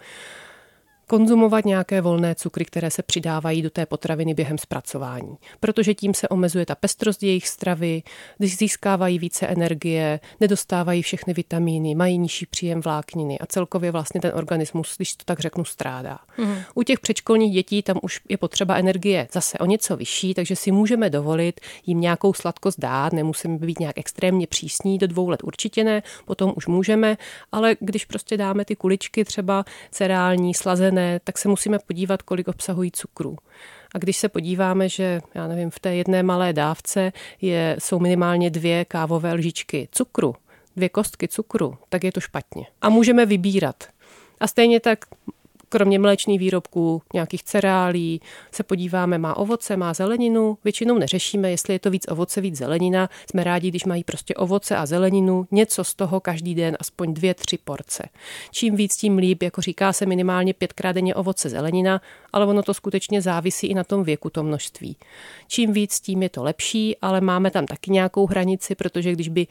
konzumovat 1.07 1.65
nějaké 1.65 2.01
volné 2.01 2.35
cukry, 2.35 2.65
které 2.65 2.91
se 2.91 3.03
přidávají 3.03 3.61
do 3.61 3.69
té 3.69 3.85
potraviny 3.85 4.33
během 4.33 4.57
zpracování, 4.57 5.37
protože 5.59 5.93
tím 5.93 6.13
se 6.13 6.27
omezuje 6.27 6.65
ta 6.65 6.75
pestrost 6.75 7.23
jejich 7.23 7.47
stravy, 7.47 8.03
když 8.37 8.57
získávají 8.57 9.19
více 9.19 9.47
energie, 9.47 10.19
nedostávají 10.39 11.01
všechny 11.01 11.33
vitamíny, 11.33 11.95
mají 11.95 12.17
nižší 12.17 12.45
příjem 12.45 12.81
vlákniny 12.81 13.39
a 13.39 13.45
celkově 13.45 13.91
vlastně 13.91 14.21
ten 14.21 14.31
organismus, 14.35 14.93
když 14.97 15.15
to 15.15 15.23
tak 15.25 15.39
řeknu, 15.39 15.65
strádá. 15.65 16.19
Mm. 16.37 16.55
U 16.75 16.83
těch 16.83 16.99
předškolních 16.99 17.53
dětí 17.53 17.83
tam 17.83 17.99
už 18.01 18.21
je 18.29 18.37
potřeba 18.37 18.75
energie 18.75 19.27
zase 19.31 19.57
o 19.57 19.65
něco 19.65 19.97
vyšší, 19.97 20.33
takže 20.33 20.55
si 20.55 20.71
můžeme 20.71 21.09
dovolit 21.09 21.59
jim 21.85 22.01
nějakou 22.01 22.33
sladkost 22.33 22.79
dát, 22.79 23.13
nemusíme 23.13 23.57
být 23.57 23.79
nějak 23.79 23.97
extrémně 23.97 24.47
přísní, 24.47 24.97
do 24.97 25.07
dvou 25.07 25.29
let 25.29 25.43
určitě 25.43 25.83
ne, 25.83 26.03
potom 26.25 26.53
už 26.55 26.67
můžeme, 26.67 27.17
ale 27.51 27.75
když 27.79 28.05
prostě 28.05 28.37
dáme 28.37 28.65
ty 28.65 28.75
kuličky 28.75 29.25
třeba 29.25 29.65
cereální, 29.91 30.53
slazené, 30.53 30.96
ne, 30.97 31.19
tak 31.23 31.37
se 31.37 31.47
musíme 31.47 31.79
podívat, 31.79 32.21
kolik 32.21 32.47
obsahují 32.47 32.91
cukru. 32.91 33.37
A 33.95 33.97
když 33.97 34.17
se 34.17 34.29
podíváme, 34.29 34.89
že 34.89 35.21
já 35.35 35.47
nevím, 35.47 35.69
v 35.69 35.79
té 35.79 35.95
jedné 35.95 36.23
malé 36.23 36.53
dávce 36.53 37.11
je, 37.41 37.75
jsou 37.79 37.99
minimálně 37.99 38.49
dvě 38.49 38.85
kávové 38.85 39.33
lžičky 39.33 39.87
cukru, 39.91 40.35
dvě 40.75 40.89
kostky 40.89 41.27
cukru, 41.27 41.77
tak 41.89 42.03
je 42.03 42.11
to 42.11 42.19
špatně. 42.19 42.65
A 42.81 42.89
můžeme 42.89 43.25
vybírat. 43.25 43.83
A 44.39 44.47
stejně 44.47 44.79
tak 44.79 45.05
kromě 45.69 45.99
mléčných 45.99 46.39
výrobků, 46.39 47.01
nějakých 47.13 47.43
cereálí, 47.43 48.21
se 48.51 48.63
podíváme, 48.63 49.17
má 49.17 49.37
ovoce, 49.37 49.77
má 49.77 49.93
zeleninu. 49.93 50.57
Většinou 50.63 50.97
neřešíme, 50.97 51.51
jestli 51.51 51.73
je 51.73 51.79
to 51.79 51.89
víc 51.89 52.07
ovoce, 52.07 52.41
víc 52.41 52.57
zelenina. 52.57 53.09
Jsme 53.29 53.43
rádi, 53.43 53.69
když 53.69 53.85
mají 53.85 54.03
prostě 54.03 54.35
ovoce 54.35 54.75
a 54.75 54.85
zeleninu, 54.85 55.47
něco 55.51 55.83
z 55.83 55.93
toho 55.93 56.19
každý 56.19 56.55
den, 56.55 56.77
aspoň 56.79 57.13
dvě, 57.13 57.33
tři 57.33 57.57
porce. 57.57 58.03
Čím 58.51 58.75
víc, 58.75 58.97
tím 58.97 59.17
líp, 59.17 59.43
jako 59.43 59.61
říká 59.61 59.93
se 59.93 60.05
minimálně 60.05 60.53
pětkrát 60.53 60.95
denně 60.95 61.15
ovoce, 61.15 61.49
zelenina, 61.49 62.01
ale 62.33 62.45
ono 62.45 62.63
to 62.63 62.73
skutečně 62.73 63.21
závisí 63.21 63.67
i 63.67 63.73
na 63.73 63.83
tom 63.83 64.03
věku, 64.03 64.29
to 64.29 64.43
množství. 64.43 64.97
Čím 65.47 65.73
víc, 65.73 65.99
tím 65.99 66.23
je 66.23 66.29
to 66.29 66.43
lepší, 66.43 66.97
ale 67.01 67.21
máme 67.21 67.51
tam 67.51 67.65
taky 67.65 67.91
nějakou 67.91 68.27
hranici, 68.27 68.75
protože 68.75 69.11
když 69.11 69.29
by 69.29 69.47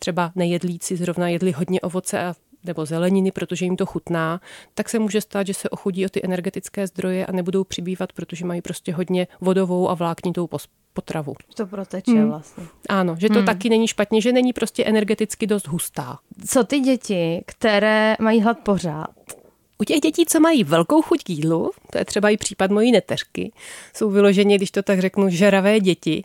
třeba 0.00 0.32
nejedlíci 0.34 0.96
zrovna 0.96 1.28
jedli 1.28 1.52
hodně 1.52 1.80
ovoce 1.80 2.20
a 2.20 2.34
nebo 2.64 2.86
zeleniny, 2.86 3.30
protože 3.30 3.64
jim 3.64 3.76
to 3.76 3.86
chutná, 3.86 4.40
tak 4.74 4.88
se 4.88 4.98
může 4.98 5.20
stát, 5.20 5.46
že 5.46 5.54
se 5.54 5.68
ochudí 5.70 6.06
o 6.06 6.08
ty 6.08 6.20
energetické 6.24 6.86
zdroje 6.86 7.26
a 7.26 7.32
nebudou 7.32 7.64
přibývat, 7.64 8.12
protože 8.12 8.44
mají 8.44 8.62
prostě 8.62 8.92
hodně 8.92 9.26
vodovou 9.40 9.90
a 9.90 9.94
vláknitou 9.94 10.48
potravu. 10.92 11.34
To 11.56 11.66
proteče 11.66 12.10
hmm. 12.10 12.28
vlastně. 12.28 12.64
Ano, 12.88 13.16
že 13.18 13.28
to 13.28 13.34
hmm. 13.34 13.46
taky 13.46 13.68
není 13.68 13.88
špatně, 13.88 14.20
že 14.20 14.32
není 14.32 14.52
prostě 14.52 14.84
energeticky 14.84 15.46
dost 15.46 15.68
hustá. 15.68 16.18
Co 16.46 16.64
ty 16.64 16.80
děti, 16.80 17.42
které 17.46 18.16
mají 18.20 18.40
hlad 18.40 18.58
pořád? 18.58 19.10
U 19.78 19.84
těch 19.84 20.00
dětí, 20.00 20.26
co 20.26 20.40
mají 20.40 20.64
velkou 20.64 21.02
chuť 21.02 21.24
k 21.24 21.30
jídlu, 21.30 21.70
to 21.92 21.98
je 21.98 22.04
třeba 22.04 22.30
i 22.30 22.36
případ 22.36 22.70
mojí 22.70 22.92
neteřky, 22.92 23.52
jsou 23.94 24.10
vyloženě, 24.10 24.56
když 24.56 24.70
to 24.70 24.82
tak 24.82 25.00
řeknu, 25.00 25.28
žeravé 25.28 25.80
děti, 25.80 26.24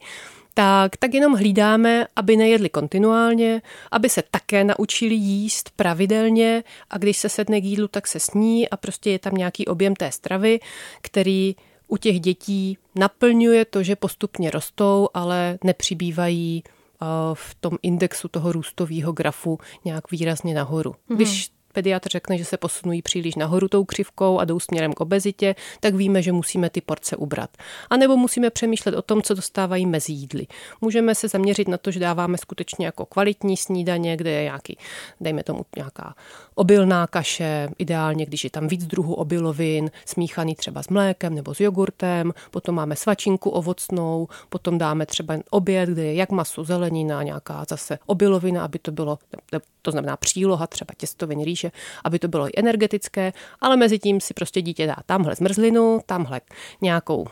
tak, 0.58 0.98
tak 0.98 1.14
jenom 1.14 1.34
hlídáme, 1.34 2.08
aby 2.16 2.36
nejedli 2.36 2.70
kontinuálně, 2.70 3.62
aby 3.92 4.10
se 4.10 4.24
také 4.32 4.64
naučili 4.64 5.16
jíst 5.16 5.70
pravidelně 5.76 6.64
a 6.90 6.98
když 6.98 7.18
se 7.18 7.30
sedne 7.30 7.62
k 7.62 7.64
jídlu, 7.64 7.88
tak 7.88 8.08
se 8.08 8.20
sní 8.20 8.70
a 8.70 8.78
prostě 8.78 9.12
je 9.12 9.20
tam 9.20 9.34
nějaký 9.34 9.66
objem 9.66 9.96
té 9.96 10.12
stravy, 10.12 10.60
který 11.02 11.56
u 11.88 11.98
těch 11.98 12.20
dětí 12.20 12.78
naplňuje 12.96 13.66
to, 13.66 13.84
že 13.84 13.96
postupně 13.96 14.52
rostou, 14.52 15.10
ale 15.14 15.60
nepřibývají 15.64 16.64
eh, 16.66 17.06
v 17.34 17.56
tom 17.56 17.78
indexu 17.82 18.28
toho 18.28 18.52
růstového 18.52 19.12
grafu 19.12 19.60
nějak 19.86 20.12
výrazně 20.12 20.54
nahoru. 20.54 20.92
Mm-hmm. 20.92 21.16
Když 21.16 21.50
pediatr 21.78 22.10
řekne, 22.10 22.38
že 22.38 22.46
se 22.46 22.58
posunují 22.58 23.02
příliš 23.02 23.36
nahoru 23.36 23.68
tou 23.68 23.86
křivkou 23.86 24.40
a 24.40 24.46
jdou 24.46 24.60
směrem 24.60 24.94
k 24.94 25.00
obezitě, 25.00 25.56
tak 25.80 25.96
víme, 25.96 26.22
že 26.22 26.32
musíme 26.32 26.70
ty 26.70 26.82
porce 26.82 27.16
ubrat. 27.16 27.50
A 27.90 27.98
nebo 27.98 28.18
musíme 28.18 28.50
přemýšlet 28.50 28.96
o 28.96 29.02
tom, 29.02 29.22
co 29.22 29.34
dostávají 29.34 29.86
mezi 29.86 30.12
jídly. 30.12 30.48
Můžeme 30.82 31.16
se 31.16 31.28
zaměřit 31.28 31.68
na 31.68 31.78
to, 31.78 31.92
že 31.92 32.00
dáváme 32.00 32.38
skutečně 32.38 32.86
jako 32.86 33.06
kvalitní 33.06 33.58
snídaně, 33.58 34.18
kde 34.18 34.32
je 34.32 34.44
nějaký, 34.44 34.78
dejme 35.22 35.44
tomu 35.44 35.66
nějaká 35.76 36.16
obilná 36.56 37.08
kaše, 37.08 37.70
ideálně, 37.78 38.26
když 38.26 38.44
je 38.44 38.50
tam 38.50 38.68
víc 38.68 38.86
druhů 38.86 39.14
obilovin, 39.14 39.92
smíchaný 40.06 40.56
třeba 40.56 40.84
s 40.84 40.88
mlékem 40.90 41.36
nebo 41.36 41.54
s 41.54 41.60
jogurtem, 41.60 42.34
potom 42.52 42.76
máme 42.76 42.96
svačinku 42.96 43.50
ovocnou, 43.50 44.28
potom 44.50 44.78
dáme 44.78 45.06
třeba 45.06 45.38
oběd, 45.50 45.90
kde 45.90 46.04
je 46.04 46.14
jak 46.14 46.32
maso, 46.32 46.64
zelenina, 46.64 47.24
nějaká 47.24 47.66
zase 47.70 48.00
obilovina, 48.06 48.66
aby 48.66 48.80
to 48.80 48.92
bylo, 48.92 49.20
to 49.82 49.92
znamená 49.92 50.18
příloha, 50.18 50.68
třeba 50.68 50.94
těstoviny, 50.98 51.46
rýže, 51.46 51.67
aby 52.04 52.20
to 52.20 52.28
bylo 52.28 52.48
i 52.48 52.52
energetické, 52.56 53.34
ale 53.62 53.78
mezi 53.78 54.00
tím 54.00 54.22
si 54.22 54.34
prostě 54.34 54.62
dítě 54.62 54.88
dá 54.88 54.96
tamhle 55.06 55.36
zmrzlinu, 55.36 56.00
tamhle 56.06 56.42
nějakou 56.82 57.28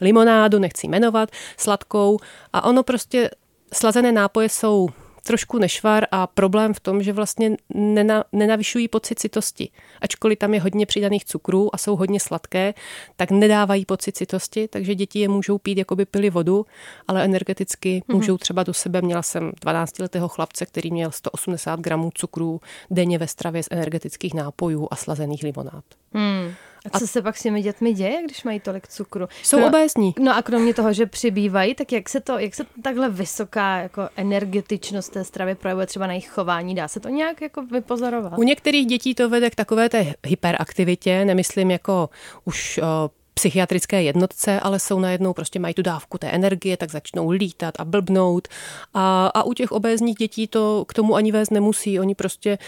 limonádu, 0.00 0.58
nechci 0.58 0.86
jmenovat, 0.86 1.30
sladkou 1.56 2.18
a 2.52 2.64
ono 2.64 2.82
prostě 2.82 3.30
slazené 3.72 4.12
nápoje 4.12 4.48
jsou 4.48 4.88
trošku 5.22 5.58
nešvar 5.58 6.06
a 6.10 6.26
problém 6.26 6.74
v 6.74 6.80
tom, 6.80 7.02
že 7.02 7.12
vlastně 7.12 7.56
nena, 7.74 8.24
nenavyšují 8.32 8.88
pocit 8.88 9.18
citosti. 9.18 9.70
Ačkoliv 10.00 10.38
tam 10.38 10.54
je 10.54 10.60
hodně 10.60 10.86
přidaných 10.86 11.24
cukrů 11.24 11.74
a 11.74 11.78
jsou 11.78 11.96
hodně 11.96 12.20
sladké, 12.20 12.74
tak 13.16 13.30
nedávají 13.30 13.84
pocit 13.84 14.16
citosti, 14.16 14.68
takže 14.68 14.94
děti 14.94 15.18
je 15.18 15.28
můžou 15.28 15.58
pít, 15.58 15.78
jako 15.78 15.96
by 15.96 16.04
pili 16.04 16.30
vodu, 16.30 16.66
ale 17.08 17.24
energeticky 17.24 18.02
mm-hmm. 18.08 18.14
můžou 18.14 18.38
třeba 18.38 18.62
do 18.62 18.74
sebe. 18.74 19.02
Měla 19.02 19.22
jsem 19.22 19.50
12-letého 19.50 20.28
chlapce, 20.28 20.66
který 20.66 20.90
měl 20.90 21.10
180 21.10 21.80
gramů 21.80 22.10
cukrů 22.14 22.60
denně 22.90 23.18
ve 23.18 23.26
stravě 23.26 23.62
z 23.62 23.68
energetických 23.70 24.34
nápojů 24.34 24.88
a 24.90 24.96
slazených 24.96 25.42
limonád. 25.42 25.84
Mm. 26.14 26.54
A 26.84 26.98
co 26.98 27.04
a 27.04 27.06
se 27.06 27.22
pak 27.22 27.36
s 27.36 27.42
těmi 27.42 27.62
dětmi 27.62 27.92
děje, 27.92 28.22
když 28.24 28.44
mají 28.44 28.60
tolik 28.60 28.88
cukru? 28.88 29.28
Jsou 29.42 29.60
no, 29.60 29.66
obézní. 29.66 30.14
No 30.18 30.36
a 30.36 30.42
kromě 30.42 30.74
toho, 30.74 30.92
že 30.92 31.06
přibývají, 31.06 31.74
tak 31.74 31.92
jak 31.92 32.08
se 32.08 32.20
to, 32.20 32.38
jak 32.38 32.54
se 32.54 32.64
takhle 32.82 33.08
vysoká 33.08 33.76
jako 33.76 34.08
energetičnost 34.16 35.12
té 35.12 35.24
stravy 35.24 35.54
projevuje 35.54 35.86
třeba 35.86 36.06
na 36.06 36.12
jejich 36.12 36.28
chování? 36.28 36.74
Dá 36.74 36.88
se 36.88 37.00
to 37.00 37.08
nějak 37.08 37.40
jako 37.40 37.62
vypozorovat? 37.62 38.38
U 38.38 38.42
některých 38.42 38.86
dětí 38.86 39.14
to 39.14 39.28
vede 39.28 39.50
k 39.50 39.54
takové 39.54 39.88
té 39.88 40.14
hyperaktivitě, 40.26 41.24
nemyslím 41.24 41.70
jako 41.70 42.10
už 42.44 42.80
psychiatrické 43.38 44.02
jednotce, 44.02 44.60
ale 44.60 44.78
jsou 44.78 45.00
najednou, 45.00 45.32
prostě 45.32 45.58
mají 45.58 45.74
tu 45.74 45.82
dávku 45.82 46.18
té 46.18 46.26
energie, 46.26 46.76
tak 46.76 46.90
začnou 46.90 47.30
lítat 47.30 47.74
a 47.78 47.84
blbnout. 47.84 48.48
A, 48.94 49.26
a 49.26 49.42
u 49.42 49.52
těch 49.52 49.72
obézních 49.72 50.16
dětí 50.16 50.46
to 50.46 50.84
k 50.88 50.94
tomu 50.94 51.14
ani 51.14 51.32
vést 51.32 51.50
nemusí. 51.50 52.00
Oni 52.00 52.14
prostě 52.14 52.58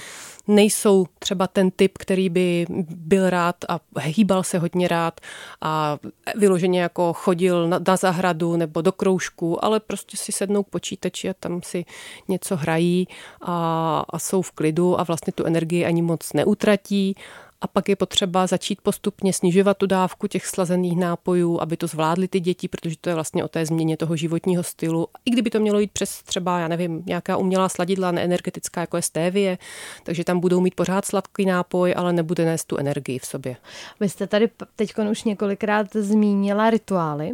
nejsou 0.49 1.07
třeba 1.19 1.47
ten 1.47 1.71
typ, 1.71 1.99
který 1.99 2.29
by 2.29 2.67
byl 2.97 3.31
rád 3.31 3.57
a 3.69 3.81
hýbal 4.01 4.43
se 4.43 4.59
hodně 4.59 4.89
rád 4.89 5.21
a 5.61 5.99
vyloženě 6.37 6.81
jako 6.81 7.13
chodil 7.13 7.69
na, 7.69 7.81
na 7.87 7.97
zahradu 7.97 8.57
nebo 8.57 8.81
do 8.81 8.93
kroužku, 8.93 9.65
ale 9.65 9.81
prostě 9.81 10.17
si 10.17 10.33
sednou 10.33 10.63
k 10.63 10.69
počítači 10.69 11.31
a 11.31 11.35
tam 11.41 11.63
si 11.63 11.85
něco 12.29 12.57
hrají 12.57 13.09
a, 13.43 14.05
a 14.11 14.19
jsou 14.19 14.43
v 14.43 14.53
klidu 14.53 15.01
a 15.01 15.03
vlastně 15.03 15.33
tu 15.33 15.45
energii 15.45 15.85
ani 15.85 16.03
moc 16.03 16.33
neutratí 16.33 17.17
a 17.61 17.67
pak 17.67 17.89
je 17.89 17.97
potřeba 17.97 18.47
začít 18.47 18.81
postupně 18.81 19.33
snižovat 19.33 19.77
tu 19.77 19.87
dávku 19.87 20.27
těch 20.27 20.47
slazených 20.47 20.97
nápojů, 20.97 21.61
aby 21.61 21.77
to 21.77 21.87
zvládly 21.87 22.29
ty 22.29 22.41
děti, 22.41 22.69
protože 22.69 22.97
to 23.01 23.09
je 23.09 23.15
vlastně 23.15 23.45
o 23.45 23.49
té 23.49 23.67
změně 23.67 23.97
toho 23.97 24.17
životního 24.17 24.63
stylu. 24.63 25.09
I 25.25 25.31
kdyby 25.31 25.51
to 25.51 25.61
mělo 25.61 25.79
jít 25.79 25.93
přes 25.93 26.23
třeba, 26.23 26.59
já 26.59 26.69
nevím, 26.69 27.03
nějaká 27.07 27.37
umělá 27.37 27.69
sladidla, 27.69 28.11
neenergetická, 28.11 28.81
jako 28.81 28.97
je 28.97 29.03
stévie, 29.03 29.59
takže 30.03 30.25
tam 30.25 30.41
budou 30.41 30.61
mít 30.61 30.75
pořád 30.75 31.05
sladký 31.05 31.45
nápoj, 31.45 31.95
ale 31.97 32.13
nebude 32.13 32.45
nést 32.45 32.65
tu 32.65 32.77
energii 32.77 33.19
v 33.19 33.27
sobě. 33.27 33.57
Vy 34.01 34.09
jste 34.09 34.27
tady 34.27 34.51
teď 34.77 34.93
už 35.11 35.25
několikrát 35.25 35.87
zmínila 35.93 36.71
rituály. 36.71 37.31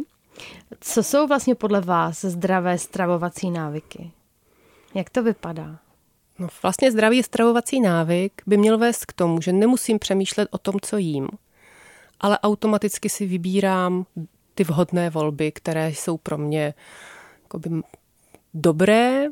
Co 0.81 1.03
jsou 1.03 1.27
vlastně 1.27 1.55
podle 1.55 1.81
vás 1.81 2.21
zdravé 2.25 2.77
stravovací 2.77 3.51
návyky? 3.51 4.11
Jak 4.95 5.09
to 5.09 5.23
vypadá? 5.23 5.79
No 6.39 6.47
vlastně 6.63 6.91
zdravý 6.91 7.23
stravovací 7.23 7.81
návyk 7.81 8.41
by 8.47 8.57
měl 8.57 8.77
vést 8.77 9.05
k 9.05 9.13
tomu, 9.13 9.41
že 9.41 9.53
nemusím 9.53 9.99
přemýšlet 9.99 10.49
o 10.51 10.57
tom, 10.57 10.75
co 10.81 10.97
jím, 10.97 11.27
ale 12.19 12.39
automaticky 12.39 13.09
si 13.09 13.25
vybírám 13.25 14.05
ty 14.55 14.63
vhodné 14.63 15.09
volby, 15.09 15.51
které 15.51 15.89
jsou 15.89 16.17
pro 16.17 16.37
mě 16.37 16.73
jakoby, 17.43 17.69
dobré, 18.53 19.25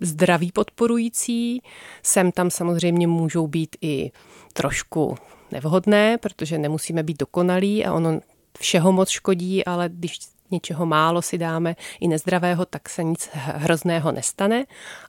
zdraví 0.00 0.52
podporující. 0.52 1.62
Sem 2.02 2.32
tam 2.32 2.50
samozřejmě 2.50 3.06
můžou 3.06 3.46
být 3.46 3.76
i 3.80 4.10
trošku 4.52 5.14
nevhodné, 5.52 6.18
protože 6.18 6.58
nemusíme 6.58 7.02
být 7.02 7.18
dokonalí 7.18 7.84
a 7.84 7.92
ono 7.92 8.20
všeho 8.58 8.92
moc 8.92 9.08
škodí, 9.08 9.64
ale 9.64 9.88
když 9.88 10.18
něčeho 10.50 10.86
málo 10.86 11.22
si 11.22 11.38
dáme 11.38 11.76
i 12.00 12.08
nezdravého, 12.08 12.66
tak 12.66 12.88
se 12.88 13.04
nic 13.04 13.28
hrozného 13.32 14.12
nestane. 14.12 14.64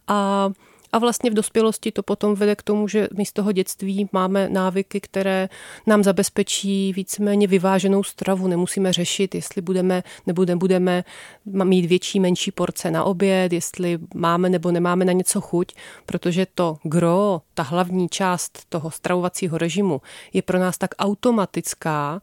A 0.08 0.50
a 0.96 1.00
vlastně 1.00 1.32
v 1.32 1.34
dospělosti 1.34 1.92
to 1.92 2.04
potom 2.04 2.36
vede 2.36 2.56
k 2.56 2.64
tomu, 2.64 2.88
že 2.88 3.08
my 3.18 3.26
z 3.26 3.34
toho 3.34 3.52
dětství 3.52 4.10
máme 4.12 4.50
návyky, 4.50 5.02
které 5.02 5.50
nám 5.88 6.04
zabezpečí 6.04 6.94
víceméně 6.94 7.48
vyváženou 7.48 8.04
stravu. 8.04 8.48
Nemusíme 8.48 8.94
řešit, 8.94 9.36
jestli 9.36 9.62
budeme 9.62 10.04
nebo 10.26 10.46
nebudeme 10.46 11.04
mít 11.46 11.86
větší, 11.86 12.20
menší 12.20 12.52
porce 12.52 12.92
na 12.92 13.04
oběd, 13.04 13.54
jestli 13.54 14.00
máme 14.16 14.50
nebo 14.50 14.72
nemáme 14.72 15.06
na 15.06 15.12
něco 15.12 15.42
chuť, 15.42 15.76
protože 16.06 16.48
to 16.56 16.78
gro, 16.84 17.42
ta 17.54 17.64
hlavní 17.64 18.10
část 18.10 18.66
toho 18.70 18.92
stravovacího 18.92 19.58
režimu 19.58 20.02
je 20.34 20.42
pro 20.42 20.60
nás 20.60 20.78
tak 20.78 20.90
automatická, 21.00 22.22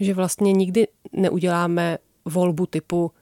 že 0.00 0.14
vlastně 0.14 0.52
nikdy 0.52 0.86
neuděláme 1.12 1.98
volbu 2.24 2.66
typu 2.66 3.12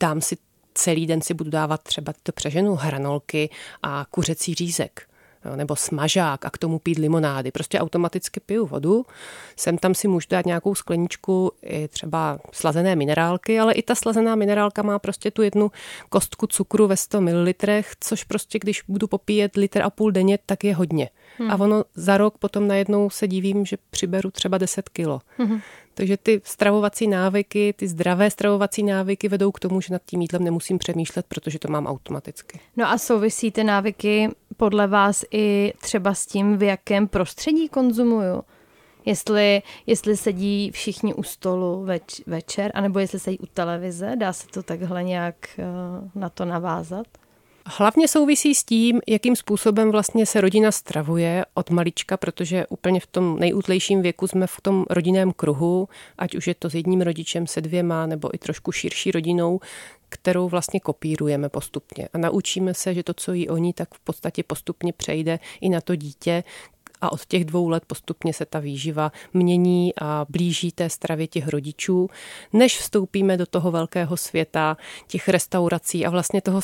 dám 0.00 0.20
si 0.20 0.36
celý 0.76 1.06
den 1.06 1.20
si 1.20 1.34
budu 1.34 1.50
dávat 1.50 1.82
třeba 1.82 2.12
to 2.22 2.32
přeženu 2.32 2.74
hranolky 2.74 3.50
a 3.82 4.06
kuřecí 4.10 4.54
řízek 4.54 5.08
nebo 5.56 5.76
smažák 5.76 6.44
a 6.44 6.50
k 6.50 6.58
tomu 6.58 6.78
pít 6.78 6.98
limonády. 6.98 7.50
Prostě 7.50 7.80
automaticky 7.80 8.40
piju 8.40 8.66
vodu, 8.66 9.06
sem 9.56 9.78
tam 9.78 9.94
si 9.94 10.08
můžu 10.08 10.26
dát 10.30 10.46
nějakou 10.46 10.74
skleničku 10.74 11.52
i 11.62 11.88
třeba 11.88 12.38
slazené 12.52 12.96
minerálky, 12.96 13.60
ale 13.60 13.74
i 13.74 13.82
ta 13.82 13.94
slazená 13.94 14.34
minerálka 14.34 14.82
má 14.82 14.98
prostě 14.98 15.30
tu 15.30 15.42
jednu 15.42 15.70
kostku 16.08 16.46
cukru 16.46 16.86
ve 16.86 16.96
100 16.96 17.20
ml, 17.20 17.52
což 18.00 18.24
prostě 18.24 18.58
když 18.58 18.82
budu 18.88 19.06
popíjet 19.06 19.56
litr 19.56 19.82
a 19.82 19.90
půl 19.90 20.10
denně, 20.10 20.38
tak 20.46 20.64
je 20.64 20.74
hodně. 20.74 21.10
Hmm. 21.38 21.50
A 21.50 21.54
ono 21.54 21.84
za 21.94 22.18
rok 22.18 22.38
potom 22.38 22.68
najednou 22.68 23.10
se 23.10 23.28
divím, 23.28 23.64
že 23.64 23.76
přiberu 23.90 24.30
třeba 24.30 24.58
10 24.58 24.88
kilo. 24.88 25.20
Hmm. 25.38 25.60
Takže 25.96 26.16
ty 26.16 26.40
stravovací 26.44 27.06
návyky, 27.06 27.74
ty 27.76 27.88
zdravé 27.88 28.30
stravovací 28.30 28.82
návyky 28.82 29.28
vedou 29.28 29.52
k 29.52 29.60
tomu, 29.60 29.80
že 29.80 29.92
nad 29.92 30.02
tím 30.06 30.20
jídlem 30.20 30.44
nemusím 30.44 30.78
přemýšlet, 30.78 31.26
protože 31.28 31.58
to 31.58 31.68
mám 31.68 31.86
automaticky. 31.86 32.60
No 32.76 32.90
a 32.90 32.98
souvisí 32.98 33.50
ty 33.50 33.64
návyky 33.64 34.28
podle 34.56 34.86
vás 34.86 35.24
i 35.30 35.72
třeba 35.80 36.14
s 36.14 36.26
tím, 36.26 36.56
v 36.56 36.62
jakém 36.62 37.08
prostředí 37.08 37.68
konzumuju? 37.68 38.42
Jestli, 39.04 39.62
jestli 39.86 40.16
sedí 40.16 40.70
všichni 40.70 41.14
u 41.14 41.22
stolu 41.22 41.84
več, 41.84 42.20
večer, 42.26 42.70
anebo 42.74 42.98
jestli 42.98 43.18
sedí 43.18 43.38
u 43.38 43.46
televize, 43.46 44.16
dá 44.16 44.32
se 44.32 44.46
to 44.46 44.62
takhle 44.62 45.02
nějak 45.02 45.36
uh, 45.58 46.22
na 46.22 46.28
to 46.28 46.44
navázat? 46.44 47.06
Hlavně 47.68 48.08
souvisí 48.08 48.54
s 48.54 48.64
tím, 48.64 49.00
jakým 49.08 49.36
způsobem 49.36 49.90
vlastně 49.90 50.26
se 50.26 50.40
rodina 50.40 50.72
stravuje 50.72 51.44
od 51.54 51.70
malička, 51.70 52.16
protože 52.16 52.66
úplně 52.66 53.00
v 53.00 53.06
tom 53.06 53.38
nejútlejším 53.38 54.02
věku 54.02 54.26
jsme 54.26 54.46
v 54.46 54.60
tom 54.62 54.84
rodinném 54.90 55.32
kruhu, 55.32 55.88
ať 56.18 56.34
už 56.34 56.46
je 56.46 56.54
to 56.54 56.70
s 56.70 56.74
jedním 56.74 57.00
rodičem, 57.00 57.46
se 57.46 57.60
dvěma, 57.60 58.06
nebo 58.06 58.34
i 58.34 58.38
trošku 58.38 58.72
širší 58.72 59.10
rodinou, 59.10 59.60
kterou 60.08 60.48
vlastně 60.48 60.80
kopírujeme 60.80 61.48
postupně. 61.48 62.08
A 62.12 62.18
naučíme 62.18 62.74
se, 62.74 62.94
že 62.94 63.02
to, 63.02 63.14
co 63.14 63.32
jí 63.32 63.48
oni, 63.48 63.72
tak 63.72 63.94
v 63.94 64.00
podstatě 64.00 64.42
postupně 64.42 64.92
přejde 64.92 65.38
i 65.60 65.68
na 65.68 65.80
to 65.80 65.96
dítě, 65.96 66.44
a 67.00 67.12
od 67.12 67.24
těch 67.24 67.44
dvou 67.44 67.68
let 67.68 67.84
postupně 67.86 68.32
se 68.32 68.44
ta 68.44 68.58
výživa 68.58 69.12
mění 69.34 69.92
a 70.00 70.26
blíží 70.28 70.72
té 70.72 70.90
stravě 70.90 71.26
těch 71.26 71.48
rodičů, 71.48 72.10
než 72.52 72.78
vstoupíme 72.78 73.36
do 73.36 73.46
toho 73.46 73.70
velkého 73.70 74.16
světa 74.16 74.76
těch 75.06 75.28
restaurací 75.28 76.06
a 76.06 76.10
vlastně 76.10 76.40
toho 76.42 76.60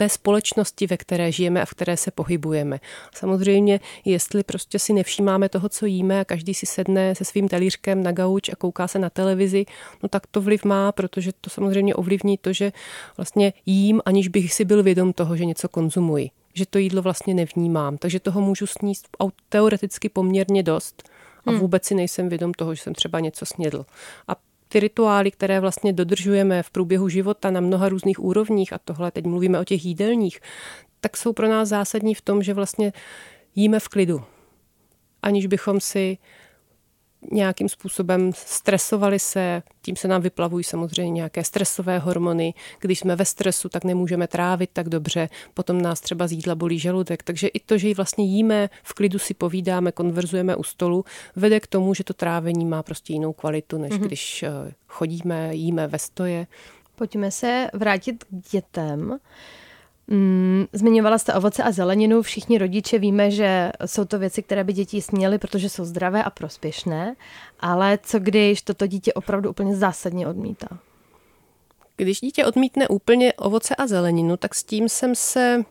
té 0.00 0.08
společnosti, 0.08 0.86
ve 0.86 0.96
které 0.96 1.32
žijeme 1.32 1.62
a 1.62 1.64
v 1.64 1.70
které 1.70 1.96
se 1.96 2.10
pohybujeme. 2.10 2.80
Samozřejmě, 3.14 3.80
jestli 4.04 4.44
prostě 4.44 4.78
si 4.78 4.92
nevšímáme 4.92 5.48
toho, 5.48 5.68
co 5.68 5.86
jíme 5.86 6.20
a 6.20 6.24
každý 6.24 6.54
si 6.54 6.66
sedne 6.66 7.14
se 7.14 7.24
svým 7.24 7.48
talířkem 7.48 8.02
na 8.02 8.12
gauč 8.12 8.48
a 8.48 8.56
kouká 8.56 8.88
se 8.88 8.98
na 8.98 9.10
televizi, 9.10 9.66
no 10.02 10.08
tak 10.08 10.26
to 10.26 10.40
vliv 10.40 10.64
má, 10.64 10.92
protože 10.92 11.32
to 11.40 11.50
samozřejmě 11.50 11.94
ovlivní 11.94 12.38
to, 12.38 12.52
že 12.52 12.72
vlastně 13.16 13.52
jím, 13.66 14.00
aniž 14.04 14.28
bych 14.28 14.54
si 14.54 14.64
byl 14.64 14.82
vědom 14.82 15.12
toho, 15.12 15.36
že 15.36 15.44
něco 15.44 15.68
konzumuji 15.68 16.30
že 16.54 16.66
to 16.66 16.78
jídlo 16.78 17.02
vlastně 17.02 17.34
nevnímám, 17.34 17.98
takže 17.98 18.20
toho 18.20 18.40
můžu 18.40 18.66
sníst 18.66 19.08
teoreticky 19.48 20.08
poměrně 20.08 20.62
dost 20.62 21.10
a 21.46 21.50
hmm. 21.50 21.60
vůbec 21.60 21.84
si 21.84 21.94
nejsem 21.94 22.28
vědom 22.28 22.52
toho, 22.52 22.74
že 22.74 22.82
jsem 22.82 22.94
třeba 22.94 23.20
něco 23.20 23.46
snědl. 23.46 23.86
A 24.28 24.36
ty 24.72 24.80
rituály, 24.80 25.30
které 25.30 25.60
vlastně 25.60 25.92
dodržujeme 25.92 26.62
v 26.62 26.70
průběhu 26.70 27.08
života 27.08 27.50
na 27.50 27.60
mnoha 27.60 27.88
různých 27.88 28.20
úrovních, 28.20 28.72
a 28.72 28.78
tohle 28.78 29.10
teď 29.10 29.26
mluvíme 29.26 29.60
o 29.60 29.64
těch 29.64 29.84
jídelních, 29.84 30.40
tak 31.00 31.16
jsou 31.16 31.32
pro 31.32 31.48
nás 31.48 31.68
zásadní 31.68 32.14
v 32.14 32.20
tom, 32.20 32.42
že 32.42 32.54
vlastně 32.54 32.92
jíme 33.54 33.80
v 33.80 33.88
klidu, 33.88 34.22
aniž 35.22 35.46
bychom 35.46 35.80
si 35.80 36.18
nějakým 37.32 37.68
způsobem 37.68 38.30
stresovali 38.34 39.18
se, 39.18 39.62
tím 39.82 39.96
se 39.96 40.08
nám 40.08 40.22
vyplavují 40.22 40.64
samozřejmě 40.64 41.10
nějaké 41.10 41.44
stresové 41.44 41.98
hormony. 41.98 42.54
Když 42.80 42.98
jsme 42.98 43.16
ve 43.16 43.24
stresu, 43.24 43.68
tak 43.68 43.84
nemůžeme 43.84 44.26
trávit 44.26 44.70
tak 44.72 44.88
dobře, 44.88 45.28
potom 45.54 45.82
nás 45.82 46.00
třeba 46.00 46.26
z 46.26 46.32
jídla 46.32 46.54
bolí 46.54 46.78
žaludek. 46.78 47.22
Takže 47.22 47.46
i 47.46 47.60
to, 47.60 47.78
že 47.78 47.88
ji 47.88 47.94
vlastně 47.94 48.24
jíme, 48.24 48.70
v 48.82 48.94
klidu 48.94 49.18
si 49.18 49.34
povídáme, 49.34 49.92
konverzujeme 49.92 50.56
u 50.56 50.62
stolu, 50.62 51.04
vede 51.36 51.60
k 51.60 51.66
tomu, 51.66 51.94
že 51.94 52.04
to 52.04 52.14
trávení 52.14 52.64
má 52.64 52.82
prostě 52.82 53.12
jinou 53.12 53.32
kvalitu, 53.32 53.78
než 53.78 53.92
mm-hmm. 53.92 54.06
když 54.06 54.42
eh, 54.42 54.50
chodíme, 54.86 55.54
jíme 55.54 55.86
ve 55.86 55.98
stoje. 55.98 56.46
Pojďme 56.96 57.30
se 57.30 57.70
vrátit 57.74 58.24
k 58.24 58.50
dětem. 58.50 59.18
Mm, 60.12 60.66
zmiňovala 60.72 61.18
jste 61.18 61.34
ovoce 61.34 61.62
a 61.62 61.72
zeleninu. 61.72 62.22
Všichni 62.22 62.58
rodiče 62.58 62.98
víme, 62.98 63.30
že 63.30 63.72
jsou 63.86 64.04
to 64.04 64.18
věci, 64.18 64.42
které 64.42 64.64
by 64.64 64.72
děti 64.72 65.02
směly, 65.02 65.38
protože 65.38 65.68
jsou 65.68 65.84
zdravé 65.84 66.24
a 66.24 66.30
prospěšné. 66.30 67.16
Ale 67.60 67.98
co 68.02 68.18
když 68.18 68.62
toto 68.62 68.86
dítě 68.86 69.12
opravdu 69.12 69.50
úplně 69.50 69.76
zásadně 69.76 70.26
odmítá? 70.26 70.68
Když 71.96 72.20
dítě 72.20 72.44
odmítne 72.44 72.88
úplně 72.88 73.32
ovoce 73.32 73.76
a 73.76 73.86
zeleninu, 73.86 74.36
tak 74.36 74.54
s 74.54 74.64
tím 74.64 74.88
jsem 74.88 75.14
se 75.14 75.64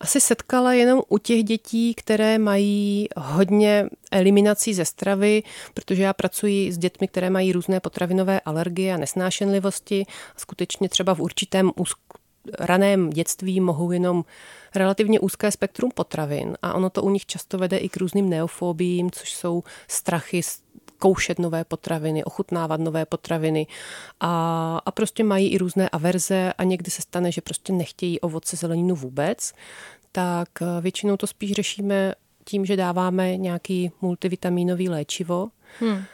asi 0.00 0.20
setkala 0.20 0.72
jenom 0.72 1.02
u 1.08 1.18
těch 1.18 1.44
dětí, 1.44 1.94
které 1.94 2.38
mají 2.38 3.08
hodně 3.16 3.88
eliminací 4.10 4.74
ze 4.74 4.84
stravy, 4.84 5.42
protože 5.74 6.02
já 6.02 6.12
pracuji 6.12 6.72
s 6.72 6.78
dětmi, 6.78 7.08
které 7.08 7.30
mají 7.30 7.52
různé 7.52 7.80
potravinové 7.80 8.40
alergie 8.40 8.94
a 8.94 8.96
nesnášenlivosti. 8.96 10.06
Skutečně 10.36 10.88
třeba 10.88 11.14
v 11.14 11.20
určitém 11.20 11.70
raném 12.58 13.10
dětství 13.10 13.60
mohou 13.60 13.92
jenom 13.92 14.24
relativně 14.74 15.20
úzké 15.20 15.50
spektrum 15.50 15.90
potravin 15.94 16.56
a 16.62 16.74
ono 16.74 16.90
to 16.90 17.02
u 17.02 17.10
nich 17.10 17.26
často 17.26 17.58
vede 17.58 17.76
i 17.76 17.88
k 17.88 17.96
různým 17.96 18.28
neofobím, 18.28 19.10
což 19.10 19.34
jsou 19.34 19.62
strachy 19.88 20.40
koušet 20.98 21.38
nové 21.38 21.64
potraviny, 21.64 22.24
ochutnávat 22.24 22.80
nové 22.80 23.06
potraviny 23.06 23.66
a, 24.20 24.80
a 24.86 24.90
prostě 24.90 25.24
mají 25.24 25.48
i 25.48 25.58
různé 25.58 25.88
averze 25.88 26.52
a 26.58 26.64
někdy 26.64 26.90
se 26.90 27.02
stane, 27.02 27.32
že 27.32 27.40
prostě 27.40 27.72
nechtějí 27.72 28.20
ovoce 28.20 28.56
zeleninu 28.56 28.94
vůbec, 28.94 29.52
tak 30.12 30.48
eh, 30.62 30.80
většinou 30.80 31.16
to 31.16 31.26
spíš 31.26 31.52
řešíme 31.52 32.14
tím, 32.44 32.66
že 32.66 32.76
dáváme 32.76 33.36
nějaký 33.36 33.90
multivitaminový 34.00 34.88
léčivo, 34.88 35.48
hmm. 35.80 36.04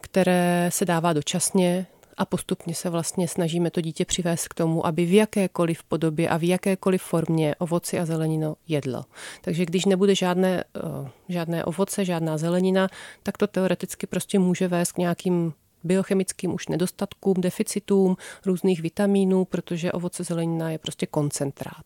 které 0.00 0.70
se 0.72 0.84
dává 0.84 1.12
dočasně 1.12 1.86
a 2.18 2.24
postupně 2.24 2.74
se 2.74 2.90
vlastně 2.90 3.28
snažíme 3.28 3.70
to 3.70 3.80
dítě 3.80 4.04
přivést 4.04 4.48
k 4.48 4.54
tomu, 4.54 4.86
aby 4.86 5.04
v 5.04 5.12
jakékoliv 5.12 5.82
podobě 5.82 6.28
a 6.28 6.36
v 6.36 6.48
jakékoliv 6.48 7.02
formě 7.02 7.54
ovoci 7.58 7.98
a 7.98 8.06
zelenino 8.06 8.56
jedlo. 8.68 9.04
Takže 9.40 9.66
když 9.66 9.84
nebude 9.84 10.14
žádné, 10.14 10.64
eh, 10.76 11.10
žádné 11.28 11.64
ovoce, 11.64 12.04
žádná 12.04 12.38
zelenina, 12.38 12.88
tak 13.22 13.38
to 13.38 13.46
teoreticky 13.46 14.06
prostě 14.06 14.38
může 14.38 14.68
vést 14.68 14.92
k 14.92 14.98
nějakým 14.98 15.52
biochemickým 15.88 16.54
už 16.54 16.68
nedostatkům, 16.68 17.34
deficitům 17.38 18.16
různých 18.46 18.82
vitamínů, 18.82 19.44
protože 19.44 19.92
ovoce 19.92 20.24
zelenina 20.24 20.70
je 20.70 20.78
prostě 20.78 21.06
koncentrát. 21.06 21.84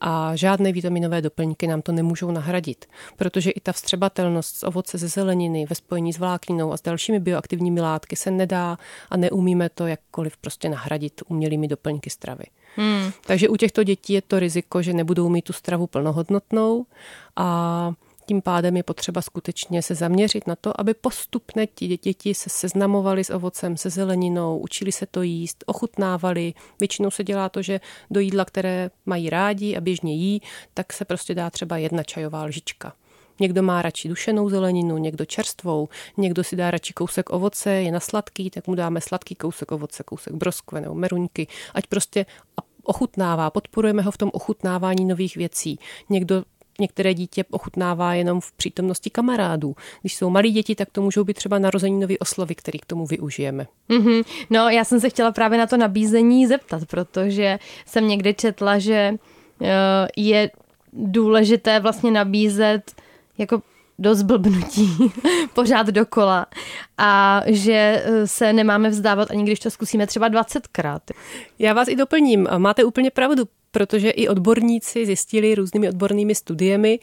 A 0.00 0.36
žádné 0.36 0.72
vitaminové 0.72 1.22
doplňky 1.22 1.66
nám 1.66 1.82
to 1.82 1.92
nemůžou 1.92 2.30
nahradit, 2.30 2.86
protože 3.16 3.50
i 3.50 3.60
ta 3.60 3.72
vstřebatelnost 3.72 4.56
z 4.56 4.62
ovoce 4.62 4.98
ze 4.98 5.08
zeleniny 5.08 5.66
ve 5.68 5.74
spojení 5.74 6.12
s 6.12 6.18
vlákninou 6.18 6.72
a 6.72 6.76
s 6.76 6.82
dalšími 6.82 7.20
bioaktivními 7.20 7.80
látky 7.80 8.16
se 8.16 8.30
nedá 8.30 8.78
a 9.10 9.16
neumíme 9.16 9.68
to 9.68 9.86
jakkoliv 9.86 10.36
prostě 10.36 10.68
nahradit 10.68 11.22
umělými 11.28 11.68
doplňky 11.68 12.10
stravy. 12.10 12.44
Hmm. 12.76 13.12
Takže 13.26 13.48
u 13.48 13.56
těchto 13.56 13.84
dětí 13.84 14.12
je 14.12 14.22
to 14.22 14.38
riziko, 14.38 14.82
že 14.82 14.92
nebudou 14.92 15.28
mít 15.28 15.42
tu 15.42 15.52
stravu 15.52 15.86
plnohodnotnou 15.86 16.86
a 17.36 17.92
tím 18.26 18.42
pádem 18.42 18.76
je 18.76 18.82
potřeba 18.82 19.22
skutečně 19.22 19.82
se 19.82 19.94
zaměřit 19.94 20.46
na 20.46 20.56
to, 20.56 20.80
aby 20.80 20.94
postupně 20.94 21.66
ti 21.66 21.86
děti 21.86 22.34
se 22.34 22.50
seznamovali 22.50 23.24
s 23.24 23.30
ovocem, 23.30 23.76
se 23.76 23.90
zeleninou, 23.90 24.58
učili 24.58 24.92
se 24.92 25.06
to 25.06 25.22
jíst, 25.22 25.64
ochutnávali. 25.66 26.54
Většinou 26.80 27.10
se 27.10 27.24
dělá 27.24 27.48
to, 27.48 27.62
že 27.62 27.80
do 28.10 28.20
jídla, 28.20 28.44
které 28.44 28.90
mají 29.06 29.30
rádi 29.30 29.76
a 29.76 29.80
běžně 29.80 30.14
jí, 30.14 30.42
tak 30.74 30.92
se 30.92 31.04
prostě 31.04 31.34
dá 31.34 31.50
třeba 31.50 31.76
jedna 31.76 32.02
čajová 32.02 32.44
lžička. 32.44 32.92
Někdo 33.40 33.62
má 33.62 33.82
radši 33.82 34.08
dušenou 34.08 34.50
zeleninu, 34.50 34.98
někdo 34.98 35.24
čerstvou, 35.24 35.88
někdo 36.16 36.44
si 36.44 36.56
dá 36.56 36.70
radši 36.70 36.92
kousek 36.92 37.30
ovoce, 37.30 37.70
je 37.70 37.92
na 37.92 38.00
sladký, 38.00 38.50
tak 38.50 38.66
mu 38.66 38.74
dáme 38.74 39.00
sladký 39.00 39.34
kousek 39.34 39.72
ovoce, 39.72 40.02
kousek 40.02 40.32
broskve 40.34 40.80
nebo 40.80 40.94
meruňky, 40.94 41.46
ať 41.74 41.86
prostě 41.86 42.26
ochutnává, 42.84 43.50
podporujeme 43.50 44.02
ho 44.02 44.10
v 44.10 44.18
tom 44.18 44.30
ochutnávání 44.32 45.04
nových 45.04 45.36
věcí. 45.36 45.78
Někdo 46.10 46.44
některé 46.80 47.14
dítě 47.14 47.44
ochutnává 47.50 48.14
jenom 48.14 48.40
v 48.40 48.52
přítomnosti 48.52 49.10
kamarádů. 49.10 49.76
Když 50.00 50.16
jsou 50.16 50.30
malí 50.30 50.50
děti, 50.50 50.74
tak 50.74 50.88
to 50.92 51.02
můžou 51.02 51.24
být 51.24 51.34
třeba 51.34 51.58
narozeninové 51.58 52.18
oslovy, 52.18 52.54
který 52.54 52.78
k 52.78 52.86
tomu 52.86 53.06
využijeme. 53.06 53.66
Mm-hmm. 53.90 54.24
No, 54.50 54.68
já 54.68 54.84
jsem 54.84 55.00
se 55.00 55.10
chtěla 55.10 55.32
právě 55.32 55.58
na 55.58 55.66
to 55.66 55.76
nabízení 55.76 56.46
zeptat, 56.46 56.82
protože 56.86 57.58
jsem 57.86 58.08
někdy 58.08 58.34
četla, 58.34 58.78
že 58.78 59.14
uh, 59.60 59.68
je 60.16 60.50
důležité 60.92 61.80
vlastně 61.80 62.10
nabízet 62.10 62.92
jako 63.38 63.62
do 63.98 64.14
zblbnutí 64.14 65.12
pořád 65.54 65.86
dokola 65.86 66.46
a 66.98 67.42
že 67.46 68.02
eh, 68.04 68.26
se 68.26 68.52
nemáme 68.52 68.88
vzdávat, 68.88 69.30
ani 69.30 69.42
když 69.42 69.60
to 69.60 69.70
zkusíme 69.70 70.06
třeba 70.06 70.30
20krát. 70.30 71.00
Já 71.58 71.72
vás 71.74 71.88
i 71.88 71.96
doplním. 71.96 72.48
Máte 72.58 72.84
úplně 72.84 73.10
pravdu 73.10 73.44
protože 73.74 74.10
i 74.10 74.28
odborníci 74.28 75.06
zjistili 75.06 75.54
různými 75.54 75.88
odbornými 75.88 76.34
studiemi, 76.34 76.98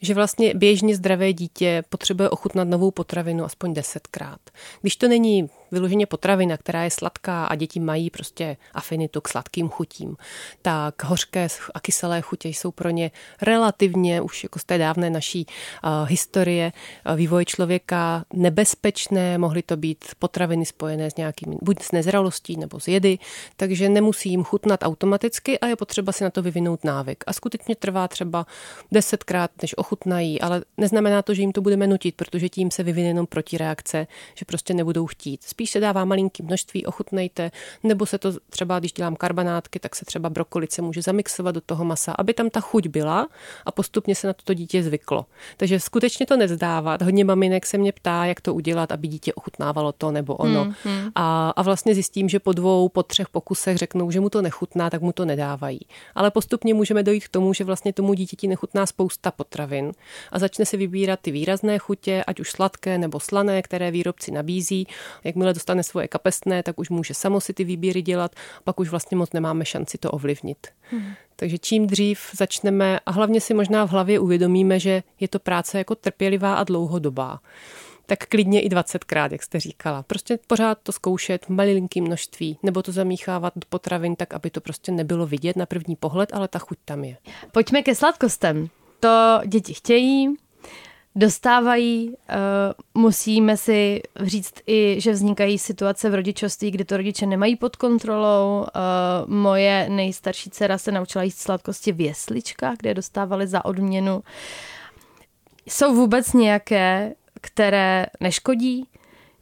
že 0.00 0.14
vlastně 0.14 0.54
běžně 0.54 0.96
zdravé 0.96 1.32
dítě 1.32 1.82
potřebuje 1.88 2.30
ochutnat 2.30 2.68
novou 2.68 2.90
potravinu 2.90 3.44
aspoň 3.44 3.74
desetkrát. 3.74 4.40
Když 4.80 4.96
to 4.96 5.08
není 5.08 5.48
vyloženě 5.72 6.06
potravina, 6.06 6.56
která 6.56 6.84
je 6.84 6.90
sladká 6.90 7.46
a 7.46 7.54
děti 7.54 7.80
mají 7.80 8.10
prostě 8.10 8.56
afinitu 8.74 9.20
k 9.20 9.28
sladkým 9.28 9.68
chutím, 9.68 10.16
tak 10.62 11.04
hořké 11.04 11.48
a 11.74 11.80
kyselé 11.80 12.20
chutě 12.20 12.48
jsou 12.48 12.70
pro 12.70 12.90
ně 12.90 13.10
relativně 13.42 14.20
už 14.20 14.42
jako 14.42 14.58
z 14.58 14.64
té 14.64 14.78
dávné 14.78 15.10
naší 15.10 15.46
uh, 15.46 16.08
historie 16.08 16.72
uh, 17.06 17.16
vývoje 17.16 17.44
člověka 17.44 18.24
nebezpečné, 18.32 19.38
mohly 19.38 19.62
to 19.62 19.76
být 19.76 20.04
potraviny 20.18 20.66
spojené 20.66 21.10
s 21.10 21.16
nějakým 21.16 21.58
buď 21.62 21.82
s 21.82 21.92
nezralostí 21.92 22.56
nebo 22.56 22.80
s 22.80 22.88
jedy, 22.88 23.18
takže 23.56 23.88
nemusí 23.88 24.30
jim 24.30 24.44
chutnat 24.44 24.80
automaticky 24.82 25.58
a 25.58 25.66
je 25.66 25.76
potřeba 25.76 26.12
si 26.12 26.24
na 26.24 26.30
to 26.30 26.42
vyvinout 26.42 26.84
návyk. 26.84 27.24
A 27.26 27.32
skutečně 27.32 27.76
trvá 27.76 28.08
třeba 28.08 28.46
desetkrát, 28.92 29.50
než 29.62 29.78
ochutnají, 29.78 30.40
ale 30.40 30.62
neznamená 30.76 31.22
to, 31.22 31.34
že 31.34 31.42
jim 31.42 31.52
to 31.52 31.60
budeme 31.60 31.86
nutit, 31.86 32.14
protože 32.16 32.48
tím 32.48 32.70
se 32.70 32.82
vyvine 32.82 33.08
jenom 33.08 33.26
protireakce, 33.26 34.06
že 34.34 34.44
prostě 34.44 34.74
nebudou 34.74 35.06
chtít. 35.06 35.42
Spíš 35.42 35.61
spíš 35.62 35.70
se 35.70 35.80
dává 35.80 36.04
malinký 36.04 36.42
množství, 36.42 36.86
ochutnejte, 36.86 37.50
nebo 37.82 38.06
se 38.06 38.18
to 38.18 38.32
třeba, 38.50 38.78
když 38.78 38.92
dělám 38.92 39.16
karbanátky, 39.16 39.78
tak 39.78 39.96
se 39.96 40.04
třeba 40.04 40.30
brokolice 40.30 40.82
může 40.82 41.02
zamixovat 41.02 41.54
do 41.54 41.60
toho 41.60 41.84
masa, 41.84 42.12
aby 42.18 42.34
tam 42.34 42.50
ta 42.50 42.60
chuť 42.60 42.86
byla 42.86 43.28
a 43.66 43.70
postupně 43.72 44.14
se 44.14 44.26
na 44.26 44.32
toto 44.32 44.54
dítě 44.54 44.82
zvyklo. 44.82 45.26
Takže 45.56 45.80
skutečně 45.80 46.26
to 46.26 46.36
nezdávat. 46.36 47.02
Hodně 47.02 47.24
maminek 47.24 47.66
se 47.66 47.78
mě 47.78 47.92
ptá, 47.92 48.24
jak 48.24 48.40
to 48.40 48.54
udělat, 48.54 48.92
aby 48.92 49.08
dítě 49.08 49.34
ochutnávalo 49.34 49.92
to 49.92 50.10
nebo 50.10 50.34
ono. 50.34 50.64
Hmm, 50.64 50.74
hmm. 50.84 51.10
A, 51.14 51.50
a 51.50 51.62
vlastně 51.62 51.94
zjistím, 51.94 52.28
že 52.28 52.38
po 52.38 52.52
dvou, 52.52 52.88
po 52.88 53.02
třech 53.02 53.28
pokusech 53.28 53.76
řeknou, 53.76 54.10
že 54.10 54.20
mu 54.20 54.30
to 54.30 54.42
nechutná, 54.42 54.90
tak 54.90 55.02
mu 55.02 55.12
to 55.12 55.24
nedávají. 55.24 55.80
Ale 56.14 56.30
postupně 56.30 56.74
můžeme 56.74 57.02
dojít 57.02 57.24
k 57.24 57.28
tomu, 57.28 57.54
že 57.54 57.64
vlastně 57.64 57.92
tomu 57.92 58.14
dítěti 58.14 58.48
nechutná 58.48 58.86
spousta 58.86 59.30
potravin 59.30 59.92
a 60.32 60.38
začne 60.38 60.66
si 60.66 60.76
vybírat 60.76 61.20
ty 61.22 61.30
výrazné 61.30 61.78
chutě, 61.78 62.24
ať 62.26 62.40
už 62.40 62.50
sladké 62.50 62.98
nebo 62.98 63.20
slané, 63.20 63.62
které 63.62 63.90
výrobci 63.90 64.30
nabízí. 64.30 64.86
Jakmile 65.24 65.51
dostane 65.52 65.82
svoje 65.82 66.08
kapestné, 66.08 66.62
tak 66.62 66.78
už 66.78 66.90
může 66.90 67.14
samo 67.14 67.40
si 67.40 67.52
ty 67.52 67.64
výběry 67.64 68.02
dělat, 68.02 68.36
pak 68.64 68.80
už 68.80 68.88
vlastně 68.88 69.16
moc 69.16 69.32
nemáme 69.32 69.64
šanci 69.64 69.98
to 69.98 70.10
ovlivnit. 70.10 70.66
Hmm. 70.90 71.12
Takže 71.36 71.58
čím 71.58 71.86
dřív 71.86 72.30
začneme 72.32 73.00
a 73.06 73.10
hlavně 73.10 73.40
si 73.40 73.54
možná 73.54 73.86
v 73.86 73.90
hlavě 73.90 74.18
uvědomíme, 74.18 74.80
že 74.80 75.02
je 75.20 75.28
to 75.28 75.38
práce 75.38 75.78
jako 75.78 75.94
trpělivá 75.94 76.54
a 76.54 76.64
dlouhodobá 76.64 77.40
tak 78.06 78.26
klidně 78.26 78.60
i 78.60 78.68
20krát, 78.68 79.32
jak 79.32 79.42
jste 79.42 79.60
říkala. 79.60 80.02
Prostě 80.02 80.38
pořád 80.46 80.78
to 80.82 80.92
zkoušet 80.92 81.46
v 81.46 81.48
malinkém 81.48 82.04
množství, 82.04 82.58
nebo 82.62 82.82
to 82.82 82.92
zamíchávat 82.92 83.52
do 83.56 83.66
potravin 83.68 84.16
tak, 84.16 84.34
aby 84.34 84.50
to 84.50 84.60
prostě 84.60 84.92
nebylo 84.92 85.26
vidět 85.26 85.56
na 85.56 85.66
první 85.66 85.96
pohled, 85.96 86.34
ale 86.34 86.48
ta 86.48 86.58
chuť 86.58 86.78
tam 86.84 87.04
je. 87.04 87.16
Pojďme 87.52 87.82
ke 87.82 87.94
sladkostem. 87.94 88.68
To 89.00 89.40
děti 89.46 89.74
chtějí, 89.74 90.34
dostávají. 91.14 92.08
Uh, 92.08 93.02
musíme 93.02 93.56
si 93.56 94.00
říct 94.20 94.54
i, 94.66 94.96
že 95.00 95.12
vznikají 95.12 95.58
situace 95.58 96.10
v 96.10 96.14
rodičovství, 96.14 96.70
kdy 96.70 96.84
to 96.84 96.96
rodiče 96.96 97.26
nemají 97.26 97.56
pod 97.56 97.76
kontrolou. 97.76 98.60
Uh, 98.60 99.30
moje 99.34 99.88
nejstarší 99.90 100.50
dcera 100.50 100.78
se 100.78 100.92
naučila 100.92 101.24
jíst 101.24 101.38
sladkosti 101.38 101.92
v 101.92 102.00
jesličkách, 102.00 102.76
kde 102.78 102.94
dostávali 102.94 103.46
za 103.46 103.64
odměnu. 103.64 104.22
Jsou 105.66 105.94
vůbec 105.94 106.32
nějaké 106.32 107.14
které 107.42 108.06
neškodí, 108.20 108.86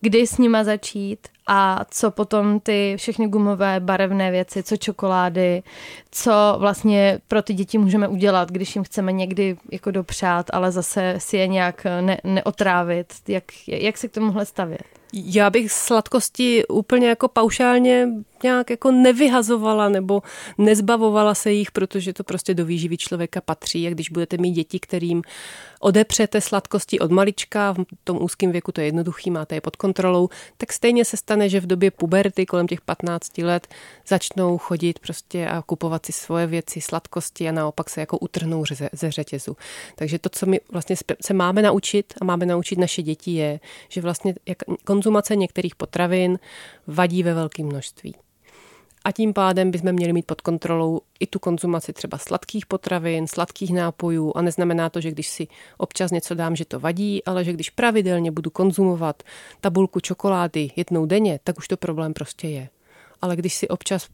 kdy 0.01 0.27
s 0.27 0.39
nima 0.39 0.65
začít 0.65 1.29
a 1.53 1.85
co 1.91 2.11
potom 2.11 2.61
ty 2.61 2.95
všechny 2.99 3.29
gumové 3.29 3.81
barevné 3.81 4.31
věci, 4.31 4.63
co 4.63 4.77
čokolády, 4.77 5.63
co 6.11 6.57
vlastně 6.59 7.19
pro 7.29 7.43
ty 7.43 7.55
děti 7.55 7.79
můžeme 7.79 8.09
udělat, 8.09 8.51
když 8.51 8.75
jim 8.77 8.85
chceme 8.85 9.13
někdy 9.13 9.57
jako 9.73 9.91
dopřát, 9.91 10.47
ale 10.53 10.73
zase 10.73 11.15
si 11.19 11.37
je 11.37 11.47
nějak 11.47 11.87
ne, 12.01 12.19
neotrávit. 12.25 13.15
Jak, 13.29 13.45
jak 13.67 13.99
se 13.99 14.09
k 14.09 14.13
tomuhle 14.13 14.47
stavět? 14.47 14.83
Já 15.13 15.51
bych 15.51 15.73
sladkosti 15.73 16.67
úplně 16.67 17.09
jako 17.09 17.29
paušálně 17.29 18.09
nějak 18.43 18.71
jako 18.71 18.91
nevyhazovala 18.91 19.89
nebo 19.89 20.23
nezbavovala 20.59 21.35
se 21.35 21.53
jich, 21.53 21.71
protože 21.71 22.13
to 22.13 22.25
prostě 22.25 22.55
do 22.55 22.65
výživy 22.65 22.97
člověka 22.97 23.41
patří. 23.41 23.87
A 23.87 23.91
když 23.91 24.11
budete 24.11 24.37
mít 24.37 24.53
děti, 24.53 24.81
kterým 24.81 25.23
odepřete 25.81 26.41
sladkosti 26.41 26.99
od 26.99 27.11
malička, 27.11 27.73
v 27.73 28.05
tom 28.05 28.23
úzkém 28.23 28.53
věku 28.53 28.73
to 28.73 28.81
je 28.81 28.87
jednoduchý, 28.87 29.31
máte 29.31 29.55
je 29.55 29.61
pod 29.61 29.77
kontrolou, 29.77 30.29
tak 30.57 30.73
stejně 30.73 31.05
se 31.05 31.17
stane, 31.17 31.49
že 31.49 31.61
v 31.61 31.67
době 31.67 31.91
puberty 31.91 32.47
kolem 32.47 32.67
těch 32.67 32.81
15 32.81 33.39
let 33.39 33.69
začnou 34.07 34.59
chodit 34.59 34.99
prostě 34.99 35.47
a 35.47 35.63
kupovat 35.63 36.07
si 36.07 36.13
svoje 36.13 36.47
věci, 36.47 36.81
sladkosti 36.81 37.49
a 37.49 37.53
naopak 37.53 37.91
se 37.91 38.01
jako 38.01 38.19
utrhnou 38.19 38.65
ze 38.93 39.11
řetězu. 39.11 39.57
Takže 39.97 40.19
to, 40.19 40.29
co 40.29 40.47
my 40.47 40.61
vlastně 40.73 40.97
se 41.23 41.35
máme 41.35 41.63
naučit 41.63 42.15
a 42.21 42.25
máme 42.25 42.47
naučit 42.47 42.79
naše 42.79 43.03
děti 43.03 43.35
je, 43.35 43.61
že 43.89 44.01
vlastně 44.01 44.35
konzumace 44.85 45.37
některých 45.37 45.75
potravin 45.75 46.39
vadí 46.87 47.23
ve 47.23 47.35
velkém 47.35 47.67
množství 47.67 48.15
a 49.05 49.13
tím 49.13 49.33
pádem 49.33 49.71
bychom 49.71 49.93
měli 49.93 50.13
mít 50.13 50.27
pod 50.27 50.41
kontrolou 50.41 51.01
i 51.21 51.27
tu 51.27 51.39
konzumaci 51.39 51.93
třeba 51.93 52.19
sladkých 52.19 52.67
potravin, 52.67 53.27
sladkých 53.27 53.73
nápojů 53.73 54.33
a 54.37 54.43
neznamená 54.43 54.91
to, 54.91 55.01
že 55.01 55.11
když 55.11 55.29
si 55.29 55.49
občas 55.79 56.11
něco 56.11 56.35
dám, 56.35 56.57
že 56.57 56.65
to 56.65 56.81
vadí, 56.81 57.25
ale 57.25 57.45
že 57.45 57.53
když 57.53 57.71
pravidelně 57.71 58.31
budu 58.31 58.51
konzumovat 58.51 59.23
tabulku 59.61 60.01
čokolády 60.01 60.71
jednou 60.77 61.07
denně, 61.07 61.41
tak 61.45 61.59
už 61.59 61.69
to 61.69 61.77
problém 61.77 62.13
prostě 62.13 62.49
je. 62.49 62.69
Ale 63.23 63.37
když 63.37 63.55
si 63.55 63.69
občas 63.69 64.09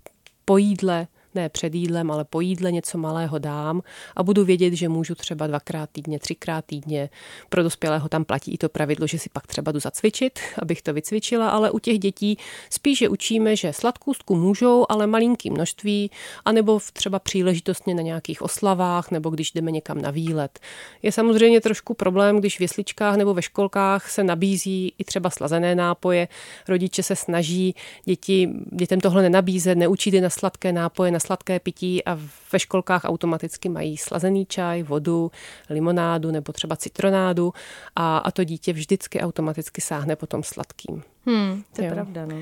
po 0.44 0.57
jídle 0.57 1.07
ne 1.37 1.49
před 1.49 1.75
jídlem, 1.75 2.11
ale 2.11 2.25
po 2.25 2.40
jídle 2.40 2.72
něco 2.72 2.99
malého 2.99 3.38
dám 3.38 3.83
a 4.16 4.22
budu 4.22 4.44
vědět, 4.44 4.72
že 4.75 4.88
můžu 4.88 5.14
třeba 5.14 5.46
dvakrát 5.46 5.90
týdně, 5.90 6.18
třikrát 6.18 6.64
týdně. 6.64 7.11
Pro 7.49 7.62
dospělého 7.62 8.09
tam 8.09 8.25
platí 8.25 8.55
i 8.55 8.59
to 8.59 8.68
pravidlo, 8.68 9.07
že 9.07 9.18
si 9.18 9.29
pak 9.33 9.46
třeba 9.46 9.72
jdu 9.72 9.81
zacvičit, 9.81 10.38
abych 10.62 10.83
to 10.83 10.92
vycvičila, 10.92 11.49
ale 11.49 11.70
u 11.70 11.79
těch 11.79 11.99
dětí 11.99 12.38
spíše 12.70 13.09
učíme, 13.09 13.57
že 13.57 13.72
sladkůstku 13.72 14.37
můžou, 14.37 14.87
ale 14.88 15.07
malinký 15.07 15.51
množství, 15.51 16.11
anebo 16.44 16.81
třeba 16.92 17.18
příležitostně 17.18 17.94
na 17.94 18.03
nějakých 18.03 18.42
oslavách, 18.42 19.11
nebo 19.11 19.31
když 19.31 19.53
jdeme 19.53 19.70
někam 19.70 20.03
na 20.03 20.11
výlet. 20.11 20.59
Je 21.03 21.12
samozřejmě 21.12 21.61
trošku 21.61 21.94
problém, 21.94 22.38
když 22.38 22.59
v 22.59 22.61
jesličkách 22.61 23.16
nebo 23.16 23.35
ve 23.35 23.42
školkách 23.42 24.11
se 24.11 24.25
nabízí 24.25 24.94
i 24.99 25.05
třeba 25.05 25.31
slazené 25.31 25.75
nápoje. 25.75 26.29
Rodiče 26.68 27.03
se 27.03 27.16
snaží 27.16 27.75
děti, 28.05 28.51
dětem 28.72 29.01
tohle 29.01 29.22
nenabízet, 29.22 29.79
neučit 29.79 30.14
je 30.14 30.20
na 30.20 30.31
sladké 30.31 30.72
nápoje, 30.72 31.11
na 31.11 31.20
sladké 31.27 31.61
pití 31.61 32.05
a 32.05 32.19
ve 32.53 32.59
školkách 32.59 33.05
automaticky 33.05 33.69
mají 33.69 33.97
slazený 33.97 34.47
čaj, 34.47 34.83
vodu, 34.83 35.31
limonádu 35.71 36.31
nebo 36.31 36.53
třeba 36.53 36.77
citronádu 36.77 37.53
a, 37.97 38.19
a 38.19 38.31
to 38.31 38.45
dítě 38.45 38.73
vždycky 38.73 39.21
automaticky 39.21 39.81
sáhne 39.81 40.17
po 40.17 40.27
tom 40.27 40.43
sladkým. 40.43 41.03
Hmm, 41.27 41.62
to 41.77 41.83
je 41.83 41.89
jo. 41.89 41.95
pravda, 41.95 42.27
no. 42.27 42.37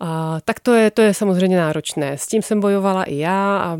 A, 0.00 0.40
tak 0.44 0.60
to 0.60 0.74
je, 0.74 0.90
to 0.90 1.02
je 1.02 1.14
samozřejmě 1.14 1.56
náročné. 1.56 2.18
S 2.18 2.26
tím 2.26 2.42
jsem 2.42 2.60
bojovala 2.60 3.04
i 3.04 3.16
já 3.16 3.58
a 3.58 3.78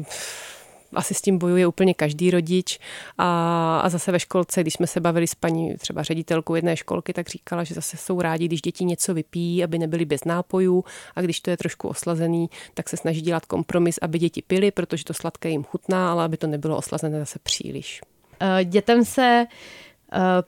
asi 0.94 1.14
s 1.14 1.22
tím 1.22 1.38
bojuje 1.38 1.66
úplně 1.66 1.94
každý 1.94 2.30
rodič. 2.30 2.78
A, 3.18 3.80
a 3.84 3.88
zase 3.88 4.12
ve 4.12 4.20
školce, 4.20 4.60
když 4.60 4.74
jsme 4.74 4.86
se 4.86 5.00
bavili 5.00 5.26
s 5.26 5.34
paní 5.34 5.74
třeba 5.74 6.02
ředitelkou 6.02 6.54
jedné 6.54 6.76
školky, 6.76 7.12
tak 7.12 7.28
říkala, 7.28 7.64
že 7.64 7.74
zase 7.74 7.96
jsou 7.96 8.20
rádi, 8.20 8.44
když 8.44 8.62
děti 8.62 8.84
něco 8.84 9.14
vypijí, 9.14 9.64
aby 9.64 9.78
nebyly 9.78 10.04
bez 10.04 10.24
nápojů 10.24 10.84
a 11.14 11.20
když 11.20 11.40
to 11.40 11.50
je 11.50 11.56
trošku 11.56 11.88
oslazený, 11.88 12.50
tak 12.74 12.88
se 12.88 12.96
snaží 12.96 13.20
dělat 13.20 13.46
kompromis, 13.46 13.98
aby 14.02 14.18
děti 14.18 14.42
pily, 14.42 14.70
protože 14.70 15.04
to 15.04 15.14
sladké 15.14 15.48
jim 15.50 15.64
chutná, 15.64 16.12
ale 16.12 16.24
aby 16.24 16.36
to 16.36 16.46
nebylo 16.46 16.76
oslazené 16.76 17.18
zase 17.18 17.38
příliš. 17.42 18.00
Eh, 18.40 18.64
dětem 18.64 19.04
se 19.04 19.46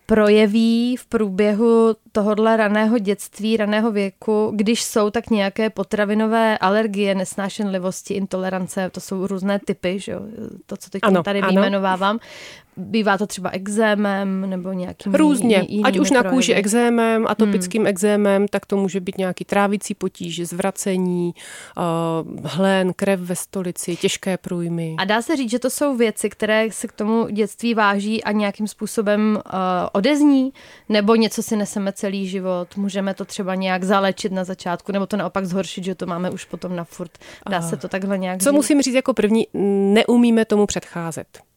projeví 0.07 0.96
v 0.96 1.07
průběhu 1.07 1.96
tohohle 2.12 2.57
raného 2.57 2.98
dětství, 2.98 3.57
raného 3.57 3.92
věku, 3.92 4.53
když 4.55 4.85
jsou 4.85 5.11
tak 5.11 5.31
nějaké 5.31 5.70
potravinové 5.70 6.59
alergie, 6.59 7.14
nesnášenlivosti, 7.14 8.14
intolerance, 8.14 8.90
to 8.90 9.01
jsou 9.01 9.27
různé 9.27 9.59
typy, 9.59 9.98
že 9.98 10.12
jo? 10.12 10.20
to, 10.66 10.77
co 10.77 10.90
teď 10.90 11.01
ano, 11.05 11.22
tady 11.22 11.40
ano. 11.40 11.48
vyjmenovávám. 11.48 12.18
Bývá 12.77 13.19
to 13.19 13.27
třeba 13.27 13.51
exémem 13.51 14.51
nebo 14.51 14.73
nějakým 14.73 15.15
Různě, 15.15 15.67
jiný, 15.69 15.85
ať 15.85 15.99
už 15.99 16.11
na 16.11 16.23
kůži 16.23 16.55
exémem, 16.55 17.27
atopickým 17.29 17.83
hmm. 17.83 17.87
exémem, 17.87 18.49
tak 18.49 18.67
to 18.67 18.77
může 18.77 19.01
být 19.01 19.19
nějaký 19.19 19.45
trávicí 19.45 19.95
potíže, 19.95 20.47
zvracení, 20.47 21.35
uh, 21.77 22.41
hlen, 22.45 22.93
krev 22.93 23.21
ve 23.21 23.37
stolici, 23.37 23.97
těžké 23.97 24.37
průjmy. 24.37 24.97
A 24.99 25.05
dá 25.05 25.23
se 25.23 25.37
říct, 25.37 25.51
že 25.51 25.59
to 25.59 25.71
jsou 25.71 25.97
věci, 25.97 26.31
které 26.31 26.67
se 26.71 26.89
k 26.89 26.93
tomu 26.93 27.29
dětství 27.29 27.75
váží 27.75 28.25
a 28.25 28.33
nějakým 28.33 28.69
způsobem 28.69 29.39
uh, 29.47 29.53
odezní, 29.93 30.53
nebo 30.89 31.15
něco 31.15 31.43
si 31.43 31.57
neseme 31.57 31.93
celý 31.93 32.29
život, 32.29 32.77
můžeme 32.77 33.15
to 33.15 33.25
třeba 33.25 33.55
nějak 33.55 33.85
zalečit 33.85 34.33
na 34.33 34.45
začátku, 34.45 34.93
nebo 34.93 35.07
to 35.07 35.17
naopak 35.17 35.45
zhoršit, 35.45 35.85
že 35.85 35.95
to 35.95 36.07
máme 36.07 36.31
už 36.31 36.45
potom 36.45 36.77
na 36.77 36.85
furt. 36.85 37.19
Dá 37.51 37.59
uh, 37.59 37.69
se 37.71 37.77
to 37.77 37.89
takhle 37.89 38.19
nějak 38.19 38.43
Co 38.43 38.51
říct? 38.51 38.55
musím 38.55 38.83
říct 38.83 38.95
jako 38.95 39.15
první, 39.15 39.47
neumíme 39.95 40.45
tomu 40.45 40.67
předcházet 40.67 41.52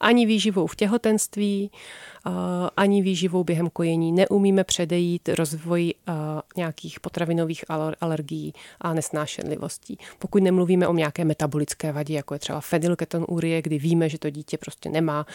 ani 0.00 0.26
výživou 0.26 0.66
v 0.66 0.76
těhotenství, 0.76 1.70
ani 2.76 3.02
výživou 3.02 3.44
během 3.44 3.70
kojení. 3.70 4.12
Neumíme 4.12 4.64
předejít 4.64 5.28
rozvoji 5.28 5.94
nějakých 6.56 7.00
potravinových 7.00 7.64
alergií 8.00 8.52
a 8.80 8.94
nesnášenlivostí. 8.94 9.98
Pokud 10.18 10.42
nemluvíme 10.42 10.88
o 10.88 10.94
nějaké 10.94 11.24
metabolické 11.24 11.92
vadě, 11.92 12.14
jako 12.14 12.34
je 12.34 12.38
třeba 12.38 12.60
fenylketonurie, 12.60 13.62
kdy 13.62 13.78
víme, 13.78 14.08
že 14.08 14.18
to 14.18 14.30
dítě 14.30 14.58
prostě 14.58 14.88
nemá, 14.88 15.26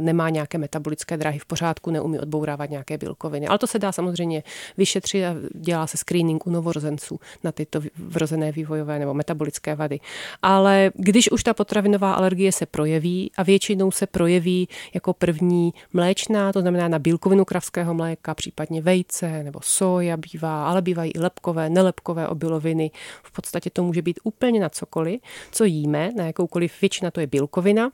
nemá 0.00 0.30
nějaké 0.30 0.58
metabolické 0.58 1.16
dráhy 1.16 1.38
v 1.38 1.44
pořádku, 1.44 1.90
neumí 1.90 2.18
odbourávat 2.18 2.70
nějaké 2.70 2.98
bílkoviny. 2.98 3.46
Ale 3.46 3.58
to 3.58 3.66
se 3.66 3.78
dá 3.78 3.92
samozřejmě 3.92 4.42
vyšetřit 4.76 5.24
a 5.24 5.34
dělá 5.54 5.86
se 5.86 5.96
screening 5.96 6.46
u 6.46 6.50
novorozenců 6.50 7.20
na 7.44 7.52
tyto 7.52 7.80
vrozené 7.98 8.52
vývojové 8.52 8.98
nebo 8.98 9.14
metabolické 9.14 9.74
vady. 9.74 10.00
Ale 10.42 10.90
když 10.94 11.30
už 11.30 11.42
ta 11.42 11.54
potravinová 11.54 12.14
alergie 12.14 12.52
se 12.52 12.66
projeví 12.66 13.30
a 13.36 13.42
většinou 13.74 13.90
se 13.90 14.06
projeví 14.06 14.68
jako 14.94 15.12
první 15.12 15.74
mléčná, 15.92 16.52
to 16.52 16.60
znamená 16.60 16.88
na 16.88 16.98
bílkovinu 16.98 17.44
kravského 17.44 17.94
mléka, 17.94 18.34
případně 18.34 18.82
vejce 18.82 19.42
nebo 19.42 19.60
soja 19.62 20.16
bývá, 20.16 20.68
ale 20.68 20.82
bývají 20.82 21.10
i 21.14 21.18
lepkové, 21.18 21.70
nelepkové 21.70 22.28
obiloviny. 22.28 22.90
V 23.22 23.32
podstatě 23.32 23.70
to 23.70 23.82
může 23.82 24.02
být 24.02 24.20
úplně 24.24 24.60
na 24.60 24.68
cokoliv, 24.68 25.20
co 25.50 25.64
jíme, 25.64 26.10
na 26.16 26.24
jakoukoliv 26.24 26.80
většina 26.80 27.10
to 27.10 27.20
je 27.20 27.26
bílkovina 27.26 27.90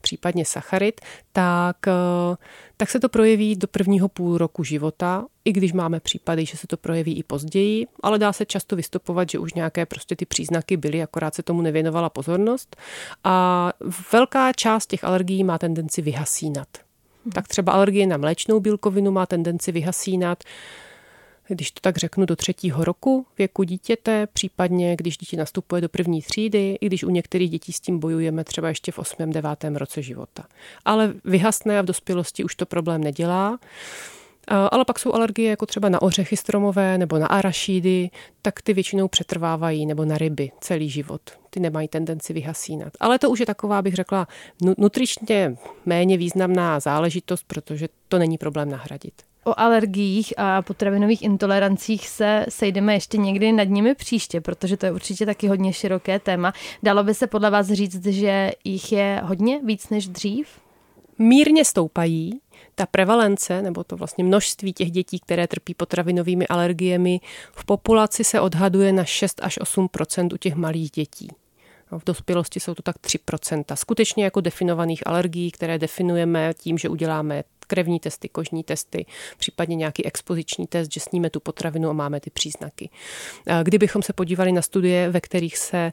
případně 0.00 0.44
sacharid, 0.44 1.00
tak, 1.32 1.88
eh, 1.88 2.36
tak 2.76 2.90
se 2.90 3.00
to 3.00 3.08
projeví 3.08 3.56
do 3.56 3.66
prvního 3.66 4.08
půl 4.08 4.38
roku 4.38 4.64
života, 4.64 5.24
i 5.44 5.52
když 5.52 5.72
máme 5.72 6.00
případy, 6.00 6.46
že 6.46 6.56
se 6.56 6.66
to 6.66 6.76
projeví 6.76 7.18
i 7.18 7.22
později, 7.22 7.86
ale 8.02 8.18
dá 8.18 8.32
se 8.32 8.46
často 8.46 8.76
vystupovat, 8.76 9.30
že 9.30 9.38
už 9.38 9.54
nějaké 9.54 9.86
prostě 9.86 10.16
ty 10.16 10.26
příznaky 10.26 10.76
byly, 10.76 11.02
akorát 11.02 11.34
se 11.34 11.42
tomu 11.42 11.62
nevěnovala 11.62 12.10
pozornost. 12.10 12.76
A 13.24 13.72
velká 14.12 14.52
část 14.52 14.86
těch 14.86 15.04
alergií 15.04 15.44
má 15.44 15.58
tendenci 15.58 16.02
vyhasínat 16.02 16.68
tak 17.32 17.48
třeba 17.48 17.72
alergie 17.72 18.06
na 18.06 18.16
mléčnou 18.16 18.60
bílkovinu 18.60 19.10
má 19.10 19.26
tendenci 19.26 19.72
vyhasínat. 19.72 20.44
Když 21.48 21.70
to 21.70 21.80
tak 21.80 21.96
řeknu, 21.96 22.26
do 22.26 22.36
třetího 22.36 22.84
roku 22.84 23.26
věku 23.38 23.62
dítěte, 23.62 24.26
případně 24.32 24.96
když 24.96 25.16
dítě 25.16 25.36
nastupuje 25.36 25.80
do 25.80 25.88
první 25.88 26.22
třídy, 26.22 26.78
i 26.80 26.86
když 26.86 27.04
u 27.04 27.10
některých 27.10 27.50
dětí 27.50 27.72
s 27.72 27.80
tím 27.80 27.98
bojujeme 27.98 28.44
třeba 28.44 28.68
ještě 28.68 28.92
v 28.92 28.98
8. 28.98 29.30
9. 29.32 29.64
roce 29.74 30.02
života. 30.02 30.44
Ale 30.84 31.14
vyhasne 31.24 31.78
a 31.78 31.82
v 31.82 31.84
dospělosti 31.84 32.44
už 32.44 32.54
to 32.54 32.66
problém 32.66 33.04
nedělá. 33.04 33.58
Ale 34.48 34.84
pak 34.84 34.98
jsou 34.98 35.12
alergie 35.12 35.50
jako 35.50 35.66
třeba 35.66 35.88
na 35.88 36.02
ořechy 36.02 36.36
stromové 36.36 36.98
nebo 36.98 37.18
na 37.18 37.26
arašídy, 37.26 38.10
tak 38.42 38.62
ty 38.62 38.74
většinou 38.74 39.08
přetrvávají, 39.08 39.86
nebo 39.86 40.04
na 40.04 40.18
ryby 40.18 40.50
celý 40.60 40.90
život. 40.90 41.20
Ty 41.50 41.60
nemají 41.60 41.88
tendenci 41.88 42.32
vyhasínat. 42.32 42.92
Ale 43.00 43.18
to 43.18 43.30
už 43.30 43.40
je 43.40 43.46
taková, 43.46 43.82
bych 43.82 43.94
řekla, 43.94 44.28
nutričně 44.78 45.56
méně 45.86 46.16
významná 46.16 46.80
záležitost, 46.80 47.44
protože 47.46 47.88
to 48.08 48.18
není 48.18 48.38
problém 48.38 48.70
nahradit. 48.70 49.14
O 49.44 49.60
alergiích 49.60 50.34
a 50.36 50.62
potravinových 50.62 51.22
intolerancích 51.22 52.08
se 52.08 52.46
sejdeme 52.48 52.94
ještě 52.94 53.16
někdy 53.18 53.52
nad 53.52 53.64
nimi 53.64 53.94
příště, 53.94 54.40
protože 54.40 54.76
to 54.76 54.86
je 54.86 54.92
určitě 54.92 55.26
taky 55.26 55.48
hodně 55.48 55.72
široké 55.72 56.18
téma. 56.18 56.52
Dalo 56.82 57.04
by 57.04 57.14
se 57.14 57.26
podle 57.26 57.50
vás 57.50 57.66
říct, 57.66 58.06
že 58.06 58.52
jich 58.64 58.92
je 58.92 59.20
hodně 59.24 59.60
víc 59.64 59.88
než 59.88 60.08
dřív? 60.08 60.48
Mírně 61.18 61.64
stoupají, 61.64 62.40
ta 62.74 62.86
prevalence, 62.86 63.62
nebo 63.62 63.84
to 63.84 63.96
vlastně 63.96 64.24
množství 64.24 64.72
těch 64.72 64.90
dětí, 64.90 65.18
které 65.20 65.46
trpí 65.46 65.74
potravinovými 65.74 66.46
alergiemi, 66.46 67.20
v 67.52 67.64
populaci 67.64 68.24
se 68.24 68.40
odhaduje 68.40 68.92
na 68.92 69.04
6 69.04 69.40
až 69.42 69.58
8 69.58 69.88
u 70.32 70.36
těch 70.36 70.54
malých 70.54 70.90
dětí. 70.90 71.28
No, 71.94 72.00
v 72.00 72.04
dospělosti 72.04 72.60
jsou 72.60 72.74
to 72.74 72.82
tak 72.82 72.96
3% 72.96 73.74
Skutečně 73.74 74.24
jako 74.24 74.40
definovaných 74.40 75.06
alergií, 75.06 75.50
které 75.50 75.78
definujeme 75.78 76.52
tím, 76.58 76.78
že 76.78 76.88
uděláme 76.88 77.44
krevní 77.66 78.00
testy, 78.00 78.28
kožní 78.28 78.64
testy, 78.64 79.06
případně 79.38 79.76
nějaký 79.76 80.06
expoziční 80.06 80.66
test, 80.66 80.92
že 80.92 81.00
sníme 81.00 81.30
tu 81.30 81.40
potravinu 81.40 81.90
a 81.90 81.92
máme 81.92 82.20
ty 82.20 82.30
příznaky. 82.30 82.90
Kdybychom 83.62 84.02
se 84.02 84.12
podívali 84.12 84.52
na 84.52 84.62
studie, 84.62 85.10
ve 85.10 85.20
kterých 85.20 85.58
se 85.58 85.92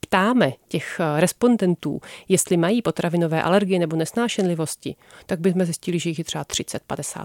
ptáme 0.00 0.52
těch 0.68 1.00
respondentů, 1.16 2.00
jestli 2.28 2.56
mají 2.56 2.82
potravinové 2.82 3.42
alergie 3.42 3.78
nebo 3.78 3.96
nesnášenlivosti, 3.96 4.96
tak 5.26 5.40
bychom 5.40 5.64
zjistili, 5.64 5.98
že 5.98 6.08
jich 6.08 6.18
je 6.18 6.24
třeba 6.24 6.44
30-50%. 6.44 7.24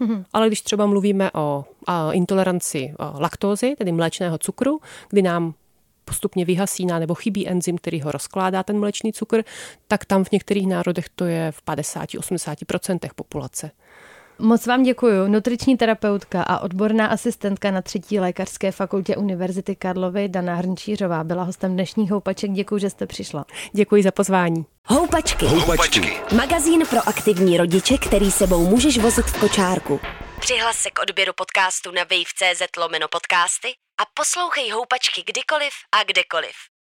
Mm-hmm. 0.00 0.24
Ale 0.32 0.46
když 0.46 0.62
třeba 0.62 0.86
mluvíme 0.86 1.30
o 1.34 1.64
intoleranci 2.12 2.94
laktózy, 3.18 3.74
tedy 3.78 3.92
mléčného 3.92 4.38
cukru, 4.38 4.80
kdy 5.08 5.22
nám 5.22 5.54
postupně 6.06 6.44
vyhasíná 6.44 6.98
nebo 6.98 7.14
chybí 7.14 7.48
enzym, 7.48 7.78
který 7.78 8.00
ho 8.00 8.12
rozkládá, 8.12 8.62
ten 8.62 8.80
mléčný 8.80 9.12
cukr, 9.12 9.42
tak 9.88 10.04
tam 10.04 10.24
v 10.24 10.32
některých 10.32 10.66
národech 10.66 11.08
to 11.08 11.24
je 11.24 11.52
v 11.52 11.62
50-80% 11.66 12.98
populace. 13.14 13.70
Moc 14.38 14.66
vám 14.66 14.82
děkuji. 14.82 15.28
Nutriční 15.28 15.76
terapeutka 15.76 16.42
a 16.42 16.58
odborná 16.58 17.06
asistentka 17.06 17.70
na 17.70 17.82
třetí 17.82 18.20
lékařské 18.20 18.72
fakultě 18.72 19.16
Univerzity 19.16 19.76
Karlovy 19.76 20.28
Dana 20.28 20.54
Hrnčířová 20.54 21.24
byla 21.24 21.42
hostem 21.42 21.72
dnešních 21.72 22.10
Houpaček. 22.10 22.50
Děkuji, 22.50 22.78
že 22.78 22.90
jste 22.90 23.06
přišla. 23.06 23.44
Děkuji 23.72 24.02
za 24.02 24.10
pozvání. 24.10 24.66
Houpačky. 24.84 25.46
Houpačky. 25.46 26.16
Magazín 26.36 26.86
pro 26.90 27.08
aktivní 27.08 27.56
rodiče, 27.56 27.98
který 27.98 28.30
sebou 28.30 28.66
můžeš 28.66 28.98
vozit 28.98 29.26
v 29.26 29.40
kočárku. 29.40 30.00
Přihlas 30.40 30.76
se 30.76 30.90
k 30.90 30.98
odběru 31.02 31.32
podcastu 31.36 31.90
na 31.90 32.02
wave.cz 32.02 32.76
lomeno 32.78 33.06
podcasty 33.10 33.68
a 33.98 34.06
poslouchej 34.14 34.70
Houpačky 34.70 35.22
kdykoliv 35.22 35.72
a 35.92 36.04
kdekoliv. 36.04 36.56